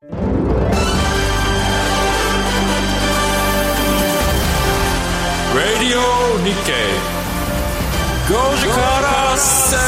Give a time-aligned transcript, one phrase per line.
[0.00, 0.14] Radio
[6.44, 6.94] Nikkei.
[8.28, 9.82] 5時から正論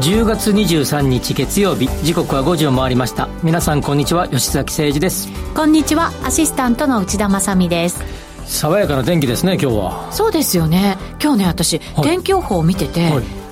[0.00, 8.02] 10月23日月曜日時刻は5時を回りました皆さんこんにちは吉崎誠二ですこんにちはアシスタントの内田まさです
[8.46, 13.43] 爽やかな天気ですね今日はそうですよね今日ね私、はい、天気予報を見てて、はい、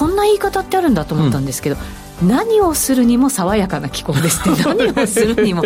[0.00, 1.76] こんな言い方ってあるんだと思ったんですけど、
[2.22, 2.28] うん。
[2.28, 4.62] 何をするにも爽やかな気候ですって。
[4.64, 5.62] 何をするにも。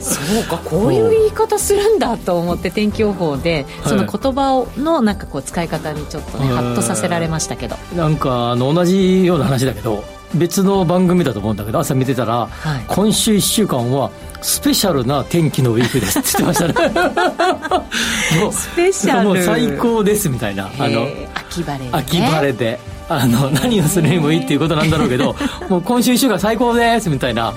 [0.00, 0.56] そうか。
[0.64, 7.76] こういう言い方するんだと思って天気予報でその言葉のなんかこう使い方にちょっとねハッとさせられましたけど。
[7.94, 10.02] なんかあの同じような話だけど
[10.34, 14.10] 別の番組だと思うんだけど朝見てたら、はい、今週1週間は
[14.40, 18.52] スペシャルな天気のウィークですって 言ってましたね。
[18.52, 19.24] スペシャル。
[19.24, 25.34] もう最高ですみたいなあの秋晴れで、ね、秋晴れであの 何をするにもいいっていうことなんだろうけど
[25.68, 27.54] もう今週1週間最高ですみたいな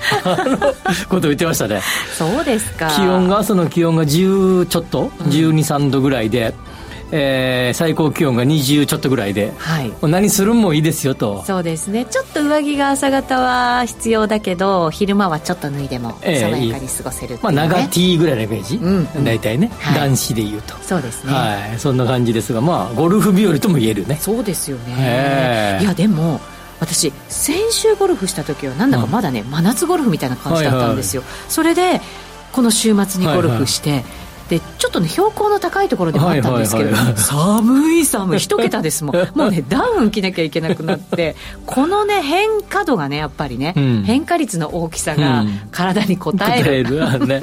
[1.08, 1.80] ことを言ってましたね。
[2.16, 2.90] そうですか。
[2.96, 6.54] 気温が朝の気温が10ちょっと、うん、1 2 3度ぐらいで
[7.14, 11.44] えー、最高気温が20ちょっとぐらいで、はい、何するもいいですよと。
[11.44, 12.06] そうですね。
[12.06, 19.08] ちょっと上着が朝方は必要だけど昼間はちょっと脱いでも爽やかに過ごせる、ね、まあ、長 T ぐらいのイメージ、うん。
[19.14, 20.74] うん、大体ね、はい、男子でいうと。
[20.78, 24.16] そうですね、はい、そんな感じですがまあゴルフ日和とも言えるね。
[24.16, 25.78] そうですよね。
[25.82, 26.40] いやでも
[26.80, 32.00] 私先週ゴルフした時はなんだかまだね、うん、真夏ゴルフみたいな感じだったんですよ、はいはい、それで
[32.52, 38.38] この週末にゴルフして、はいはいでちょっとね標高の高いところでもあったんですけど、はいはいはい、寒い寒い。
[38.38, 39.16] 一桁ですもん。
[39.34, 47.42] もうねダウン着なきゃいけなくなってこのね変化度がねやっぱりね、うん、変化率の大きさが体に応える,、うん、ね、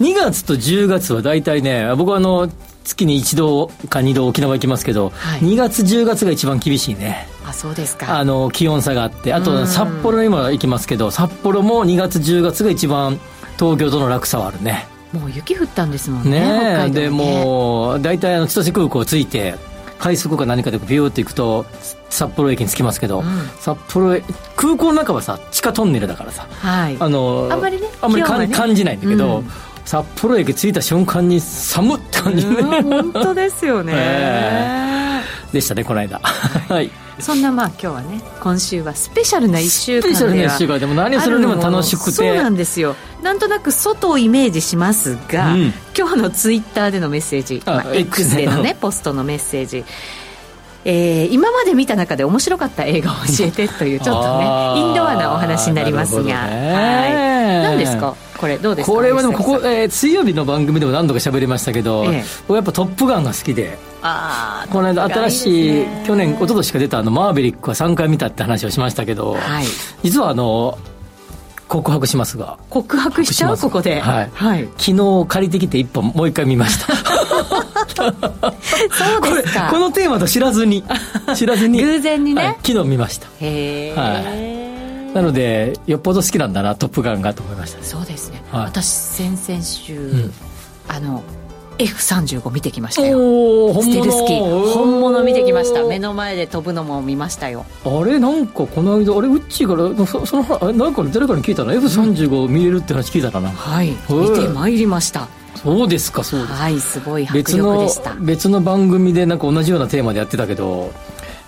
[0.00, 2.48] 2月と10月は大体ね僕はあの
[2.84, 7.28] 月に1度か2度沖縄行きますけど、はい、2月10月が一番厳しいね。
[7.44, 8.18] あそうですか。
[8.18, 13.18] あの気温差があってあと札幌にも行きますけど札幌も2月10月が一番
[13.58, 16.90] 東京との落差はあるねもう雪降ったんですもんねねね。
[16.90, 19.54] でも大体あの千歳空港着いて
[19.98, 21.66] 快速か何かでビューって行くと
[22.10, 23.24] 札幌駅に着きますけど、うん、
[23.58, 24.20] 札幌
[24.56, 29.50] 空港の中はさ地下トンネルだからさ、はい、あのあんまりねあんまり、ね、感じないんだけど、うん、
[29.84, 35.15] 札幌駅着いた瞬間に寒って感じね、本当ですよね、 えー、
[35.52, 36.18] でしたねこの間。
[36.20, 36.90] はい。
[37.18, 42.10] そんなまあ今日はね今週はスペシャルな1週間でスペシャルな1週間でも何をするにも楽しくて。
[42.10, 42.94] そうなんですよ。
[43.22, 49.84] なんとなく外をイメージしますが、うん、今日のツイッターでのメッセージ、まあ、X でのねポストのメッセージ。
[50.88, 54.44] えー、今まで見た中で面白かった映画を教えてというちょっとね
[54.78, 57.62] インドアなお話になりますが、ね、はい。
[57.62, 58.14] 何ですか？
[58.38, 58.92] これどうですか？
[58.92, 63.78] これはでもここ、えー、水曜日の番組でも何度か喋りましたけど、ええ、僕やっぱ「トップガン」が好きで。
[63.95, 63.95] あ
[64.70, 69.64] この間新しい、去年一昨年か出たあのマーヴェリックは3回見たって話をしましたけど、はい、
[70.02, 70.78] 実はあの
[71.68, 72.58] 告白しますが。
[72.70, 73.56] 告白しちゃう？
[73.56, 76.94] ここで、はい、はい、昨日借りてきて一本もう一回見ました。
[77.96, 78.12] そう
[79.34, 79.70] ですか。
[79.70, 80.84] このテーマと知らずに
[81.34, 83.26] 知らずに偶然にね、はい、昨日見ました。
[83.40, 90.32] へえ、はい、なのでよっぽど好きなんだな「トップガン」がと思いました、ね、そうですね、はい、私先々週、うん、
[90.88, 91.22] あの
[91.78, 93.18] F35 見てきましたよ。
[93.82, 94.72] ステルスキー。
[94.72, 95.24] 本物。
[95.24, 95.84] 見てきました。
[95.84, 97.64] 目の前で飛ぶのも見ましたよ。
[97.84, 103.90] あれなんかこの間あれウッチーからそそのなんか誰かに聞いたの？F35 見れるって話聞いたかな、はい。
[104.08, 105.28] 見てまいりました。
[105.56, 108.14] そうですかそうですはいすごい迫力でした。
[108.14, 110.92] 別の番組でなんか同じようなテーマでやってたけど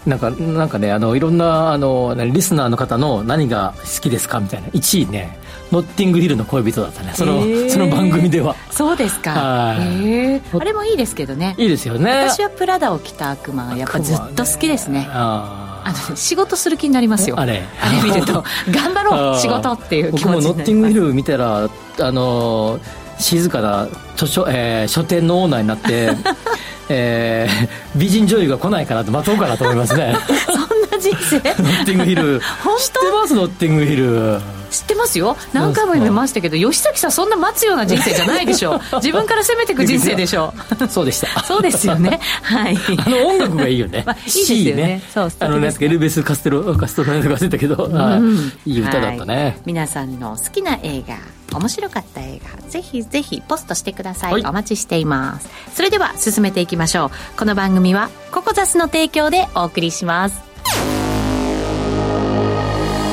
[0.06, 4.68] なんかなんかねあのいろんなあのリスナーの方の何が好きですかみたいな。
[4.68, 5.38] 1位ね
[5.72, 7.12] ノッティングヒルの恋人だったね。
[7.14, 8.56] そのその番組では。
[8.70, 9.76] そうですか。
[9.78, 11.54] へえあれもいいですけどね。
[11.58, 12.28] いいですよね。
[12.28, 15.06] 私はプラダを着た悪魔がやっぱずっと好きですね。
[15.10, 17.38] あの仕事する気になりますよ。
[17.38, 17.62] あれ？
[17.80, 20.48] あれ見ると 頑張ろう仕事っていう気持ちになります。
[20.48, 21.68] 僕もノッティングヒル見たら
[22.00, 22.80] あの
[23.18, 26.10] 静かな図書、えー、書店のオーナーになって
[26.90, 30.16] えー、美人女優が来ないかなと待とうかなと思いますね
[30.90, 31.36] な人生？
[31.36, 32.40] ノッティングヒル。
[32.62, 32.82] 本当？
[32.82, 34.40] 知ってますノッティングヒル。
[34.70, 35.36] 知ってますよ。
[35.54, 38.78] 何回も見ましたけど吉崎さんそんな待つような人生じゃないでしょ。
[39.02, 40.52] 自分から攻めていく人生でしょ。
[40.90, 41.42] そうでした。
[41.44, 42.20] そうですよね。
[42.42, 42.76] はい。
[42.98, 44.82] あの音楽がいいよね、まあ、いいですよね。
[44.82, 45.02] ね。
[45.12, 51.16] そうあのねエルベス・カステロカストロネとか忘れたけど、うん、いい歌だったね、はい、皆さんの好きな映画
[51.58, 55.48] 面白かった映画ぜひぜひポストしてください、はい、お待ちしています。
[55.74, 57.38] それでは進めていきましょう。
[57.38, 60.47] この番組はココザスの提供でお送りします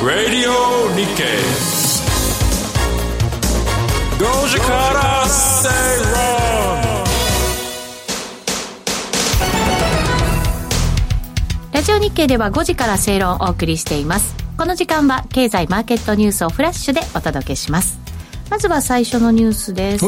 [0.04, 0.52] Radio
[0.94, 1.76] Nikkei.
[4.18, 6.16] 5時から正論
[11.72, 14.34] ラジオ日経では5時から正論をお送りしています。
[14.56, 17.98] この時間は経済マーケットニュースをフラッシュでお届けします。
[18.50, 20.06] まずは最初のニュースです。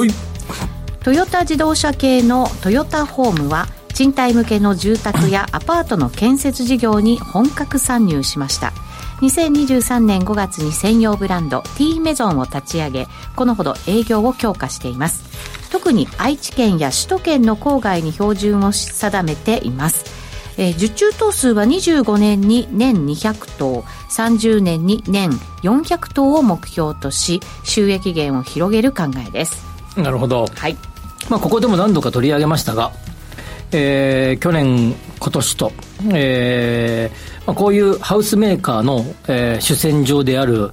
[1.05, 3.67] トヨタ自動車系のトヨタホームは
[3.99, 8.73] 賃貸向けの住宅やアパートの建設事業に本格参入しました。
[9.23, 15.25] 2023年5月に専用ブランド T メゾンを立ち上げこのほど営業を強化しています。
[15.73, 20.05] 特に愛知県や首都圏の郊外に標準を定めています。
[20.59, 25.31] えー、受注頭数は25年に年200頭30年に年
[25.65, 29.67] 400頭を目標とし収益源を広げる考えです。
[29.97, 30.77] なるほど、はい。
[31.29, 32.93] まあ、ここでも何度か取り上げましたが
[33.73, 35.73] えー、去年、今年と、
[36.13, 40.71] えーまあ、こういうハウスメーカーの、えー、主戦場である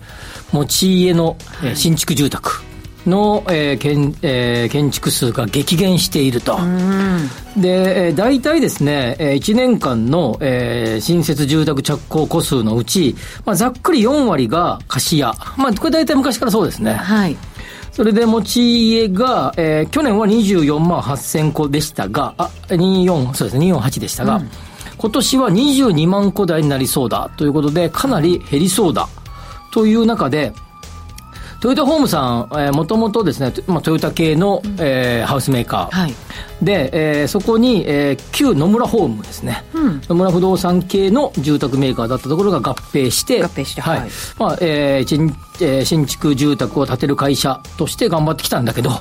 [0.52, 2.64] 持ち家の、えー、新築住宅
[3.06, 6.58] の、えー建えー、建築数が激減していると。
[7.58, 13.16] で、えー、大体ですね、えー、1年間の、えー、新設住宅着工戸数のうち、
[13.46, 15.34] まあ、ざっくり4割が貸家。
[15.58, 16.94] まあ、これ大体昔からそうですね。
[16.94, 17.38] はい。
[17.96, 24.50] それで持ち家が、えー、去年は24万8000戸でしたが、あ、24、そうですね、248でしたが、うん、
[24.98, 29.08] 今年は22万戸台になりそうだということで、かなり減りそうだ
[29.72, 30.52] という中で、
[31.66, 36.14] トヨタホームさん、えー、もともとですね、まあ、トヨタ系の、うん、えー、ハウスメーカー、はい、
[36.62, 36.92] で、
[37.22, 48.92] えー、そこに、えー、旧野村ホームですね、うん、野村不動産系の住宅メーカーだったところが合併して合併してはい、はい、まあえー新えー、新築住宅を建てる会社として頑張ってきたんだけど、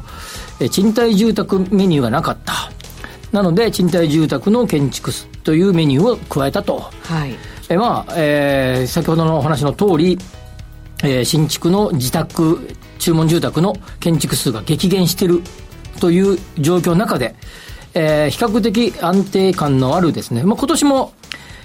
[0.58, 2.54] えー、賃貸住宅メニューがなかった。
[3.30, 5.10] なので賃貸住宅の建築
[5.42, 7.32] というメニューを加えたと、はい。
[7.68, 10.18] えーまあえー、先ほどのお話の通り
[11.02, 15.42] えー、新築の自宅、注文住宅の建築数が激減している
[16.00, 17.34] という状況の中で、
[17.94, 21.12] えー、比較的安定感のあるですね、まあ、今年も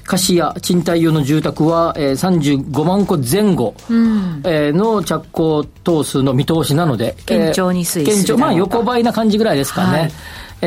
[0.04, 10.00] 貸家、賃貸用の住宅は、えー、35万戸前後、うん、えー、の着工棟数の見通しなので、堅調に推移する、まあ横ばいな感じぐらいですかね。
[10.00, 10.12] はい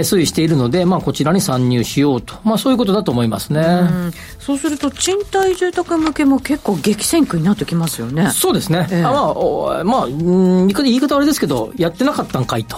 [0.00, 3.60] 推移しているので、まあ、こちらに参入しようと、まあ、そういうことだと思いますね。
[3.60, 4.12] う
[4.42, 8.30] そうすると、賃貸住宅向けも結構激戦区になってきますよね。
[8.30, 8.88] そうですね。
[8.90, 12.76] えー、あまあ、まあ、言い方あれですけど、やってなかったんかいと。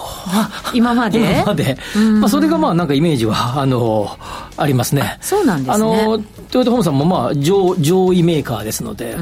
[0.73, 1.19] 今まで？
[1.39, 1.77] 今まで。
[2.19, 4.09] まあ、それがまあ、なんかイメージは、あの、
[4.57, 5.17] ありますね。
[5.21, 5.73] そうなんですね。
[5.73, 6.19] あの、
[6.51, 9.15] トヨタホームさんもまあ、上上位メーカーですので、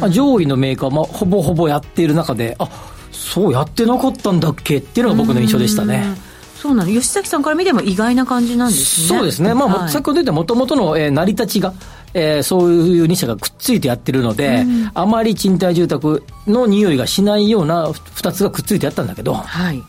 [0.00, 2.68] まあ、上位のメーカー、まあ、ほぼほぼやっている中で、あ
[3.12, 6.04] そうやってなかったんだっけっていうのが僕の印象でしたね。
[6.60, 6.90] そうなの。
[6.90, 9.18] 吉崎さんから見ても意外な感じなんですね。
[9.18, 9.54] そうですね。
[9.54, 11.74] まあ、はい、先ほど言ったもともとの、えー、成り立ちが、
[12.14, 19.82] えー、そういう2社がくっついてやってるので、うん、あまり賃貸住宅の匂いがしないような2つがくっついてやったんだけど、はい、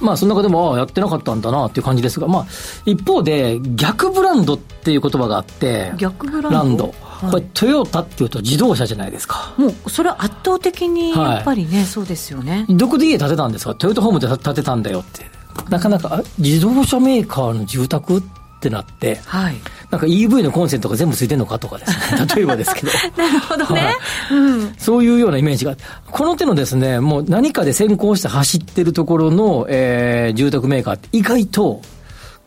[0.00, 2.46] まあ、その中でも、やってなかったんだなっていう感じですが、まあ、
[2.86, 6.94] 一方で、逆ブランドっていう言葉があって、逆ブランド？
[7.20, 9.52] これトヨタっていうと自動車じゃないですか。
[9.56, 12.64] もうそれは圧倒的にやっぱりね、はい、そうですよね。
[12.68, 13.74] どこで家建てたんですか？
[13.74, 15.28] トヨタホームで建てたんだよって
[15.68, 18.22] なかなか自動車メーカーの住宅っ
[18.60, 19.56] てなって、はい、
[19.90, 22.92] なんか EV のコンセントが全部ついてるのかとかですね、 例えばですけど。
[23.16, 23.90] なるほどね、は
[24.34, 25.76] いうん、そういうようなイメージが。
[26.10, 31.80] この手のですね、もう何かで先行して走ってるところの、えー、住宅メーカーって意外と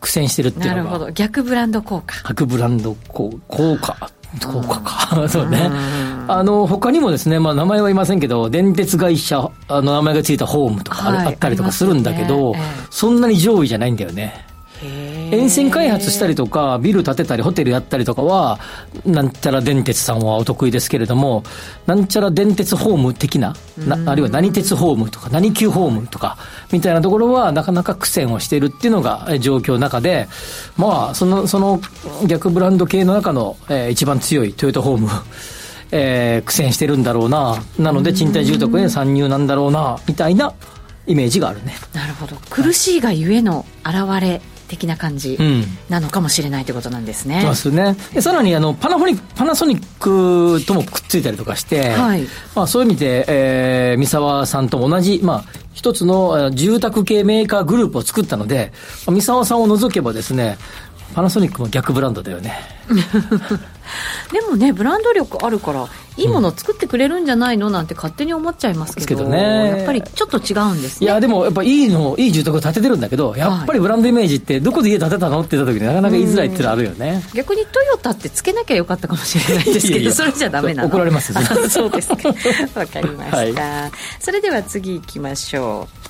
[0.00, 0.76] 苦戦してるっていうのが。
[0.76, 1.10] なるほど。
[1.12, 2.16] 逆ブランド効果。
[2.28, 3.40] 逆ブランド効
[3.80, 4.10] 果。
[4.40, 5.28] 効果か。
[5.28, 5.70] そうね。
[6.28, 12.54] あの、他にもですね、まあ名前は言いませんけど、電鉄会社の名前がついたホームとかあ,、ったりとかするんだけど、
[12.90, 14.46] そんなに上位じゃないんだよね。
[15.32, 18.60] 沿線開発したりとか、ビル建てたり、ホテルやったりとかは、
[19.06, 21.42] なんちゃら電鉄さんはお得意ですけれども、
[21.86, 26.36] なんちゃら電鉄ホーム的な、なあるいは何鉄ホームとか、何級ホームとか、
[26.70, 30.28] みたいなところは、なかなか苦戦をしているっていうのが状況の中で、
[30.76, 31.80] まあ、その、その
[32.26, 35.08] 逆ブランド系の中の、えー、一番強いトヨタホーム、
[35.92, 40.52] えー、苦戦してるんだろうな、なので賃貸住宅へ参入なんだろうな、みたいな
[41.06, 41.74] イメージがあるね。
[41.94, 42.36] なるほど。
[42.50, 44.40] 苦しいがゆえの現れ
[44.72, 45.38] 的な感じ
[45.90, 47.42] なのかもしれないということなんですね。
[47.42, 47.96] そうですね。
[48.14, 58.72] でさらにあのパナフォニパナソニックともくっついたりとかして、はい、まあそういう意味で、えー、三沢さんと同じまあ一つの住宅系メーカーグループを作ったので、
[59.06, 60.56] 三沢さんを除けばですね、
[61.14, 62.58] パナソニックも逆ブランドだよね。
[64.32, 67.70] でもねブランド力あるからいいものを作ってくれるんじゃないの？
[67.70, 71.06] なんて勝手に思っちゃいますけど,、ね、やっぱりちょっと違うんですね。
[71.06, 75.40] いやでもやっぱいいのいい住宅を建ててるんだけどやっぱりブランドイメージってどこで家建てたの？
[75.40, 77.22] って言った時になかなか言いづらいっていうのあるよね。
[77.34, 80.88] 逆にトヨタってつけなきゃよかったかもしれないですけどそれじゃダメなの。
[80.88, 81.32] 怒られます
[81.70, 82.28] そうですか。
[82.74, 86.01] わかりました、はい、それでは次行きましょう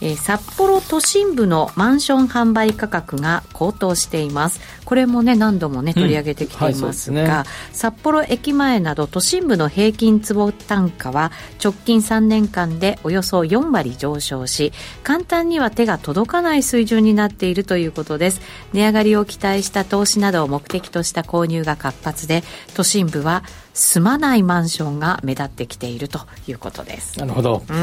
[0.00, 4.60] えー、札幌都心部のマンション販売価格が高騰しています。
[4.84, 18.40] これもね何度もね取り上げてきていますが、うんはい札幌駅前など都心部の平均坪単価は直近3年間でおよそ4割上昇し簡単には手が届かない水準になっているということです。
[18.72, 22.42] 値上がりを期待した投資などを目的とした購入が活発で
[22.74, 23.42] 都心部は
[23.72, 27.18] 住まないマンションが目立ってきているということです。
[27.18, 27.62] なるほど。
[27.68, 27.76] うん。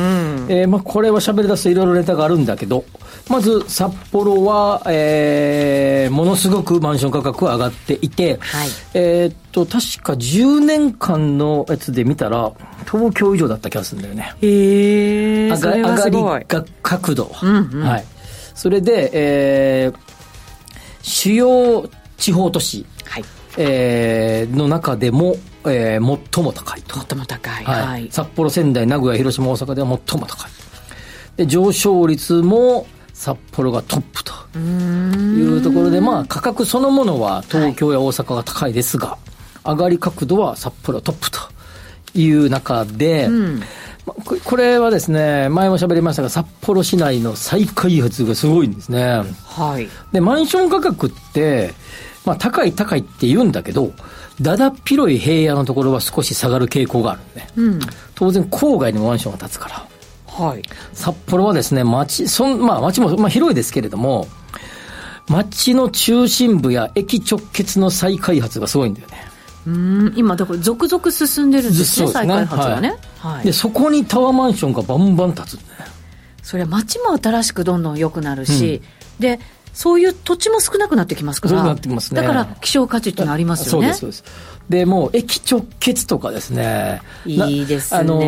[0.50, 2.84] えーまあ、これは喋り出すといろいろネタがあるんだけど、
[3.30, 8.70] まず札幌は、えーものすごくマンション価格は上がっていて、はい。
[8.94, 12.52] えーっと、確か10年間のやつで見たら、
[12.90, 14.34] 東京以上だった気がするんだよね。
[14.42, 17.82] へえ上がりが角度、うんうん。
[17.84, 18.06] はい。
[18.56, 19.98] それで、えー
[21.02, 23.24] 主要地方都市、はい。
[23.58, 25.36] えーの中でも、
[25.72, 26.96] えー最も高いと。
[27.00, 27.64] 最も高い。
[27.64, 27.88] はい。
[27.88, 28.08] はい。
[28.12, 30.52] 札幌、仙台、名古屋、広島、大阪では最も高い。
[31.38, 39.18] で、上昇率も札幌がトップというところで、まあ、価格そのものは東京や大阪が高いですが、
[39.66, 41.40] 上がり角度は札幌トップと
[42.14, 49.22] いう中で、まあここれはですね、前も喋りましたが、札幌市内の再開発がすごいんですね。
[49.46, 49.90] はい。
[50.14, 51.74] で、マンション価格って、
[52.26, 53.92] まあ、高い高いって言うんだけど、
[54.42, 57.80] だだっ広い平野のところは少し下がる傾向があるんで、うん。
[58.16, 59.88] 当然郊外にもマンションが建つから。
[60.28, 60.62] はい。
[60.94, 64.28] 札幌はですね、町、そん、まあ町も、まあ広いですけれども、
[65.28, 69.18] 町の中心部や駅直結の再開発がすごいんだよね。
[69.66, 70.14] うん。
[70.16, 72.14] 今だから続々進んでるんですねね。
[72.14, 72.96] 再開発がね。
[73.20, 73.46] はい。
[73.46, 75.54] で、そこにタワーマンションがバンバン建つ。
[75.56, 75.86] んだよね。
[76.44, 78.82] それは街も新しくどんどん良くなるし、
[79.20, 79.40] で
[79.78, 81.52] そういう土地も少なくなってきますから。
[81.52, 82.20] 少なくなってきますね。
[82.20, 83.94] だから希少価値っていうのありますよね。
[83.94, 84.12] そう
[84.70, 87.04] でもう駅直結とかですね。
[87.28, 88.00] いいですね。
[88.00, 88.20] あの、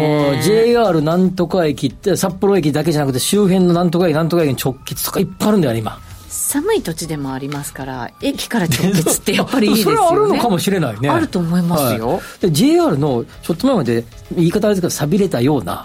[0.43, 5.99] JR なんとか駅って、札幌駅だけじゃなくて周辺のなんとか駅、なんとか駅に直結とかいっぱいあるんだよね、今。
[6.29, 9.97] 寒い土地でもありますから駅から直結ってやっぱりいいですよね。
[9.97, 11.09] それはあるのかもしれないね。
[11.09, 12.09] あると思いますよ。
[12.09, 12.21] はい。
[12.41, 15.83] で JR のちょっと前まで言い方あれですけど、錆びれたような、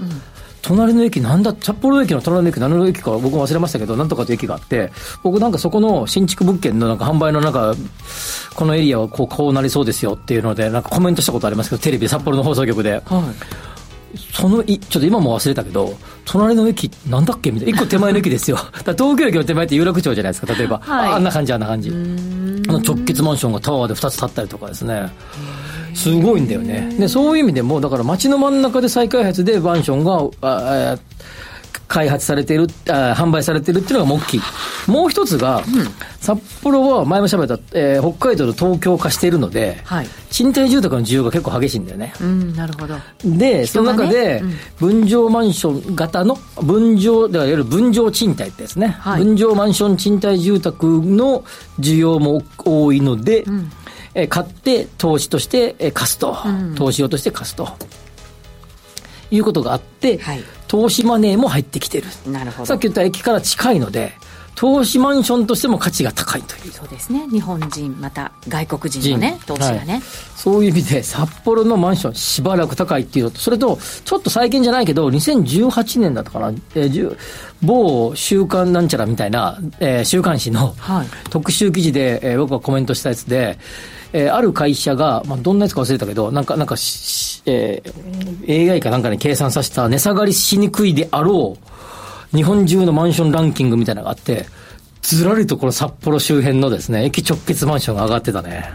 [0.64, 4.90] 隣の駅なんだ、札幌駅の隣の駅、何の駅か僕も忘れましたけど、なんとかという駅があって、
[5.22, 7.74] 僕なんかそこの新築物件のなんか販売のなんか、
[8.54, 12.92] このエリアはこうこうなりそうですよっていうので、なんかコメントしたことありますけど、テレビ、札幌の放送局で。
[12.92, 13.04] はい
[14.32, 15.92] そのい、ちょっと今も忘れたけど、
[16.24, 17.76] 隣の駅、なんだっけみたいな。
[17.76, 18.56] 一個手前の駅ですよ。
[18.84, 20.80] 東京駅の手前って有楽町じゃないですか、例えば。
[20.84, 21.90] はいあんな感じ、あんな感じ。
[21.90, 25.10] あの直結マンションがタワーで2つ建ったりとかですね。
[25.94, 26.94] すごいんだよね。
[26.98, 30.98] で、そういう意味でも、だから街の真ん中で再開発でマンションが、
[31.86, 34.40] 開発されている、あ販売されているっていうのが大きい。
[34.86, 35.62] もう一つが、
[36.20, 40.08] 札幌は前も喋った、えー北海道の東京化しているので、はい。
[40.30, 42.12] 賃貸住宅の需要が結構激しいんだよね。
[42.20, 42.96] うんなるほど。
[43.24, 44.42] で、その中で
[44.78, 49.24] 分譲マンション型の、分譲、ではいわゆる分譲賃貸ってですね、はい。
[49.24, 51.44] 分譲マンション賃貸住宅の
[51.78, 53.44] 需要も多いので、
[54.14, 56.36] えー買って投資としてえー貸すと、
[56.76, 57.68] 投資用として貸すと。
[59.30, 60.44] いうことがあって、はい。
[60.68, 62.06] 投資マネーも入ってきてる。
[62.30, 62.66] なるほど。
[62.66, 64.12] さっき言った駅から近いので、
[64.54, 66.72] 投資マンションとしても価値が高いという。
[66.72, 67.26] そうですね。
[67.32, 70.02] 日本人また外国人のね投資がね、はい。
[70.36, 77.16] そういう意味で、札幌のマンション、しばらく高いっていうのと、それと、ちょっと最近じゃないけど、2018年だったかな、えー
[77.62, 81.06] 某週刊なんちゃらみたいな、えー週刊誌のはい。
[81.30, 83.58] 特集記事で、えー僕がコメントしたやつで、
[84.16, 86.76] えーある会社が、まあ、どんなやつか忘れたけど、なんか、なんか、
[87.46, 91.58] えー AI かなんかに計算させた値下がりしにくいであろ
[92.32, 94.46] う、日本中のマンションランキングみたいなのがあって、
[95.02, 98.70] ずらりとこの札幌周辺のですね、駅直結マンションが上がってたね。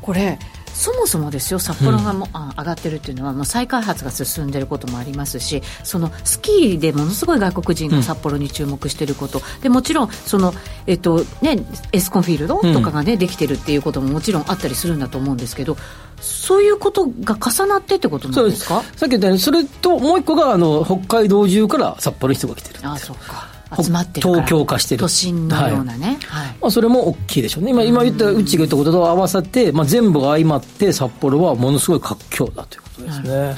[0.00, 0.38] これ
[0.78, 10.54] そもそもですよ札幌がもう、あ上がってるっていうのはもう再開発が進んでることもありますしそのスキーでものすごい外国人が札幌に注目してること、でもちろんその、
[10.86, 11.58] えっとね、
[11.92, 15.76] エスコンフィールドとかが、ねできてるっていうことももちろんあったりするんだと思うんですけど
[16.20, 18.82] そういうことが重なってってことなんですか？
[18.96, 22.80] さっき言ったように、それともう一個が、あの、北海道中から札幌に人が来てる。
[22.82, 27.70] あそうか集まって東京化してる都心のようなね、はいまあ、それも大きいでしょうね。
[27.70, 33.56] 今、今言った、うちが言ったことと合わさって、まあ、全部が相まって、札幌はものすごい活況だということですね。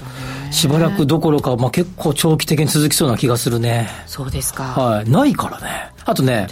[0.50, 3.88] しばらくどころか、まあ、結構長期的に続きそうな気がするね。
[4.06, 5.10] そうですか、はい。
[5.10, 5.92] ないからね。
[6.04, 6.48] あとね、ね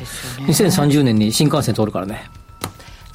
[0.46, 2.30] 2030年に新幹線通るからね。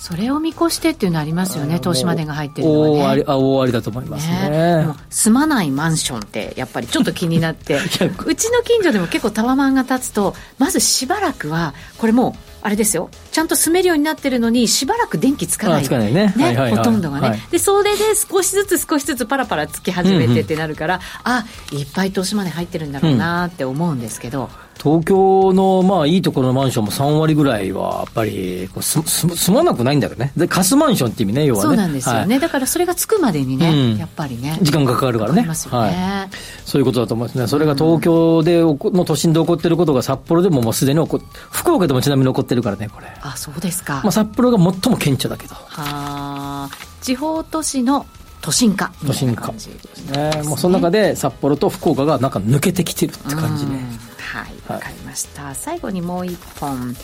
[0.04, 2.94] それを見越してっていうのありますよね投資までが入ってるのはね。
[3.00, 4.50] 大あり、あ大ありだと思いますね。
[4.50, 4.86] ね。
[5.10, 7.76] 住まないマンションってやっぱりちょっと気になって。
[7.80, 12.34] うちの近所でも結構タワマンが建つとまずしばらくはこれもう
[12.64, 13.10] あれですよ。
[13.32, 15.84] ちゃんと住めるようになってるのにしばらく電気つかない。
[15.84, 16.76] あつかないねはいはいはい。
[16.76, 17.40] ほとんどがね、はい。
[17.50, 24.50] でそれで少しずつ少しずつパラパラつき始めてってなるから、あいっぱい投資マネー入ってるんだろうなって思うんですけど、
[24.82, 30.32] 東京のまあいいところのマンションも3割ぐらいはやっぱりこうすす住まなくないんだよね。
[30.36, 31.68] で貸すマンションって意味ね要はね。
[31.68, 32.40] そうなんですよね、はい。
[32.40, 33.98] だからそれがつくまでにね、うん。
[33.98, 34.58] やっぱりね。
[34.62, 35.44] 時間がかかるからね。
[35.44, 35.48] ね。
[35.48, 37.48] はい、そういうことだと思いますね。
[37.48, 45.56] それが東京で起この都心で起こってることが札幌でももうすでに起こ福岡でもちなみに起こってるからねこれ、あそうですか、まあ、札幌が最も顕著だけど。
[45.56, 46.70] はあ。
[47.02, 48.06] 地方都市の
[48.42, 48.92] 都心化。
[49.06, 49.52] 都心化。
[49.52, 50.42] ですね。
[50.44, 53.72] もうその中で札幌と福岡がなんか抜けてきてるって感じね
[54.08, 56.96] うんはいわかりました、最後にもう一本。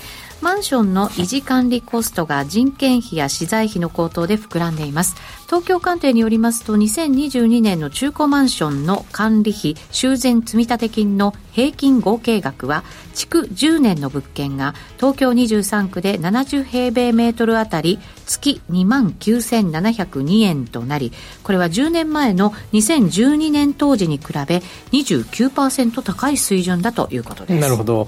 [0.41, 5.15] マンションの維持管理コストが人件費や資材費の高騰で膨らんでいます。
[5.45, 12.83] 東京官邸によりますと2022年の中古マンションの管理費修繕積立金の平均合計額は
[13.13, 21.11] 築10年の物件が東京23区で70平米メートルあたり月2万9702円となり
[21.43, 28.07] これは10年前の2012年当時に比べ29%高い水準だということですなるほど。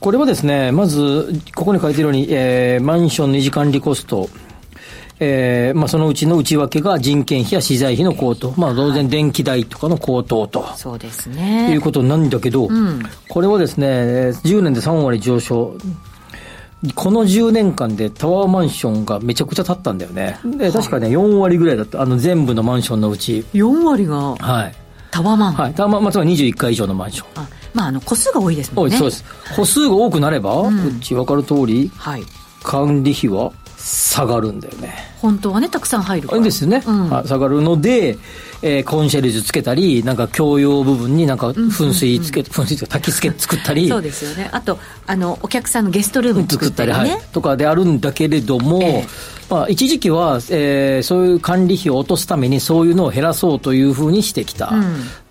[0.00, 4.28] これはですね、まず、ここに書いてるように、えーマンションの維持管理コスト、
[5.20, 10.66] えーまあ、そのうちの内訳が人件費や資材費の高騰、まあ、当然電気代とかの高騰と。
[10.76, 13.86] そうですいねうことなんだけど、んこれはですね、
[14.44, 15.76] 10年で3割上昇。
[16.94, 20.38] この10年間でタワーマンションがめちゃくちゃ建ったんだよね。
[20.44, 22.02] で、確かね、4割ぐらいだった。
[22.02, 23.44] あの、全部のマンションのうち。
[23.54, 24.74] 4割がはい。
[25.10, 25.74] タワマン、はい。
[25.74, 27.28] タワーマン、まあ、つまり21階以上のマンション。
[27.42, 29.24] あまああの個数が多いですもんねそうです。
[29.56, 32.22] 歩数が多くなれば、うち分かる通り、はい
[32.64, 33.52] 管理費は
[33.84, 34.94] 下がるんだよね。
[35.20, 36.42] 本当はねたくさん入るから。
[36.42, 37.10] ですよね、うん。
[37.10, 38.16] はい下がるので、
[38.62, 44.48] えーコンシェルジュつけたり、なんか共用部分になんか噴水つけ、噴水とか焚きつけ作ったり、 そうですよね。
[44.52, 49.06] あとあのお客さんのゲストルーム作作ったり、ね、はい、とかであるんだけれども、ええ。
[49.50, 54.72] まあ、一時期は、えーそういう管理費を落とすためにそういうのを減らそうというふうにしてきた。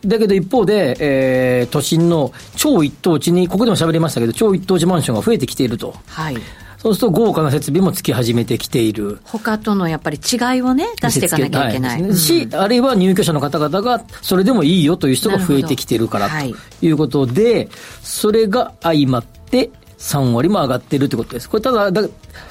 [0.05, 5.95] だけど一方で、えー都心の超一等地に、ここでも喋りましたけど、超一等地マンションが増えてきていると。
[6.05, 6.37] はい
[6.83, 9.19] そうすると豪華な設備もつき始めてきている。
[9.23, 17.69] 他とのやっぱり違いをね出していかなきゃいけない、はし、あるいは入居者の方々が、それでもいいよという人が増えてきているからということで、
[18.01, 21.49] それが相まって、3割も上がってるってことです。
[21.49, 22.01] これただ、だ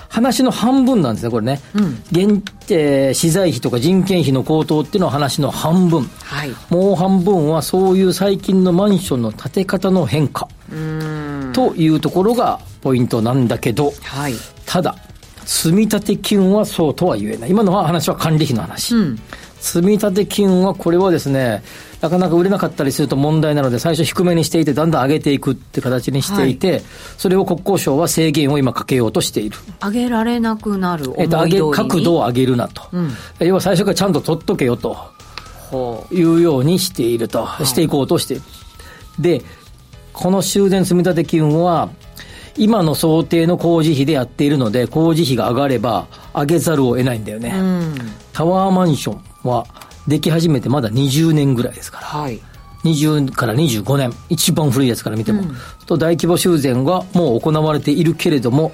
[0.09, 1.61] 話の半分なんですね、これね。
[2.11, 6.09] 現えー資材費とか人件費の高騰っていうのは話の半分。
[6.23, 10.49] はいもう半分はそういう最近のマンションの建て方の変化
[11.53, 14.35] というところがポイントなんだけど、はい
[14.67, 14.97] ただ、
[15.45, 17.51] 積立金はそうとは言えない。
[17.51, 18.95] 今のは話は管理費の話。
[18.95, 19.19] うん
[19.63, 21.63] 積立金はこれはですね、
[22.01, 26.83] なかなか売れなかったりすると問題なので、最初低めにしていて、だんだん上げていくって形にしていて、
[27.17, 29.57] それを国交省は制限を今かけようとしている。
[29.81, 32.83] 上げられなくなる思えっと、上げ、角度を上げるなと。
[32.97, 34.97] ん要は最初からちゃんと取っとけよと。
[35.71, 38.43] ほいうようにしていると、していこうとしている。
[39.21, 39.43] で、
[40.13, 41.89] この修繕積立金は、
[42.57, 47.53] 今の想定の工事費でやっているので、工事費が上がれば上げざるを得ないんだよね。
[47.55, 47.95] ううん。
[48.33, 49.67] タワーマンションは
[50.07, 52.07] でき始めてまだ20年ぐらいですから。
[52.07, 52.41] はい。
[52.85, 55.45] 20から25年、一番古いやつから見ても、
[55.87, 58.73] と大規模修繕がもう行われているけれども、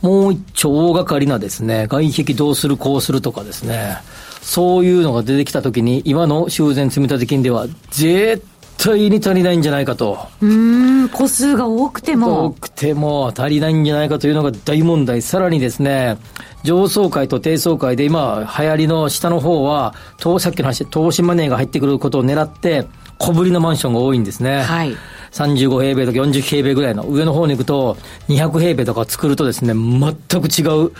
[0.00, 3.98] もう一丁大掛かりなですね、外壁どうするこうするとかですね、
[4.40, 8.42] そういうのが出てきたときに、今の修繕積立金では絶
[8.82, 10.18] 対に足りないんじゃないかと。
[10.40, 15.22] うーん個数が多くて多もくても足りないんじゃないかというのが大問題。
[15.22, 16.16] さらにですね、
[16.62, 22.86] 上層階と低層階で今流行りの下の方は、とさっきの話、投資マネーが入ってくることを狙って、
[23.18, 24.62] 小ぶりのマンションが多いんですね。
[24.62, 24.96] はい。
[25.32, 27.96] 35平米とか40平米ぐらいの上の方に行くと
[28.28, 30.90] 200平米とか作るとですね全く違う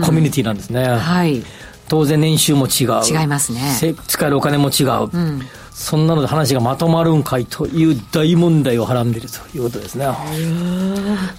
[0.00, 1.42] コミュニティなんですね、はい。
[1.88, 3.02] 当然年収も違う。
[3.04, 3.60] 違いますね。
[3.78, 5.42] せ使えるお金も違う、ん
[5.74, 10.06] そんなので話がまとまるんかいという大問題をはらんでいるということですね。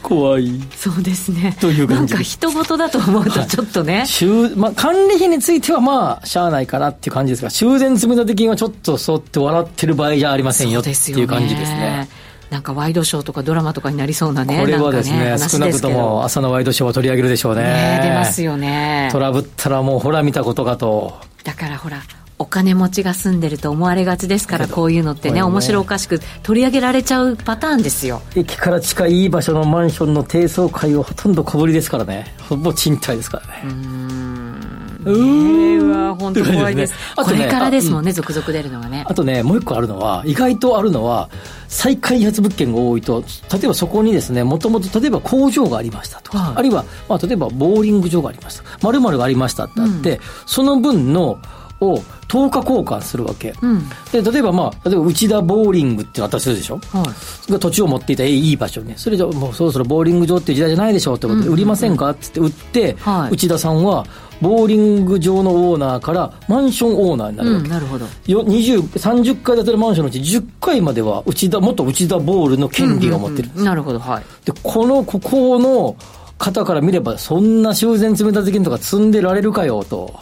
[0.03, 0.61] 怖い。
[0.75, 1.55] そうですね。
[1.61, 2.13] という感じ。
[2.13, 12.09] なんか人事だと思うとちょっとね、修まあ、管理費についてはまあしゃあないかなっていう感じですが修繕積立金はちょっとそうって笑ってる場合じゃありませんよっていう感じですね。
[12.49, 17.63] なんかワイドショーとかドラマとかになりそうなねこれはですねなんか少なくとも朝のワイドショーは取り上げるでしょうね。
[17.63, 19.07] ね出ますよね。
[19.13, 21.21] トラブったらもうほら見たことかと。
[21.45, 22.01] だからほら
[22.37, 25.43] お金持ちが住んでると思われがちですからこういうのってねね。
[25.43, 28.21] 面白おかしく取り上げられちゃうパターンですよ。
[28.35, 32.33] 駅から近いいい場所のマンションの低層階はほとんど小ぶりですからね。
[32.49, 33.63] ほぼ賃貸ですからね。
[33.65, 36.93] うえーーわ本当怖いです。
[36.93, 39.05] ねこれからですもんね続々出るのはね。
[39.07, 41.29] あとね、もう一個あるのは、意外とあるのは、
[41.67, 46.57] 再開発物件が多いと、例えばそこにですね、もともと例えば工場がありましたとか、はい。
[46.57, 51.39] あるいは、まあ、例えばボーリング場がありました、〇〇がありましたってあって、その分の
[51.81, 53.89] を10日交換するわけ、うん。
[54.11, 56.77] で例えばまあ例えば内田ボーリングっていうのあったりするでしょ？
[56.77, 57.03] は
[57.47, 57.51] い。
[57.51, 63.33] が土地を持っていたいい場所にそれじゃもうそろそろボーリング場っていう時代じゃないでしょうってことで売りませんかって言って売って、はい。
[63.33, 64.05] 内田さんは
[64.41, 68.05] ボーリング場のオーナーからマンションオーナーになるわけ、うんなるほど。
[68.25, 73.49] よ20 30階建てのマンションのうち10階までは内田元内田ボールの権利が持ってる。
[73.49, 73.65] んです、うんうんうん。
[73.65, 74.23] なるほどはい。
[74.45, 75.95] でこのここの
[76.37, 80.13] 方から見ればそんな修繕積立金とか積んでられるかよと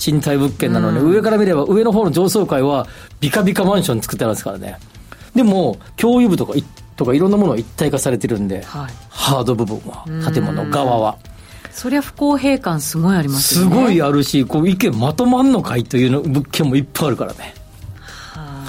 [0.00, 2.88] 賃貸物件なのに、上から見れば上の方の上層階は
[3.20, 4.78] ビカビカマンション作ってあるんですからね。
[5.34, 6.64] でも共有部とかい
[6.96, 8.92] とかいろんなものが一体化されてるんで、はい。
[9.10, 11.18] ハード部分は建物側は。
[11.70, 13.70] そりゃ不公平感すごいありますよね。
[13.70, 17.54] すごいあるしこう意見まとまんのかいというの物件もいっぱいあるからね。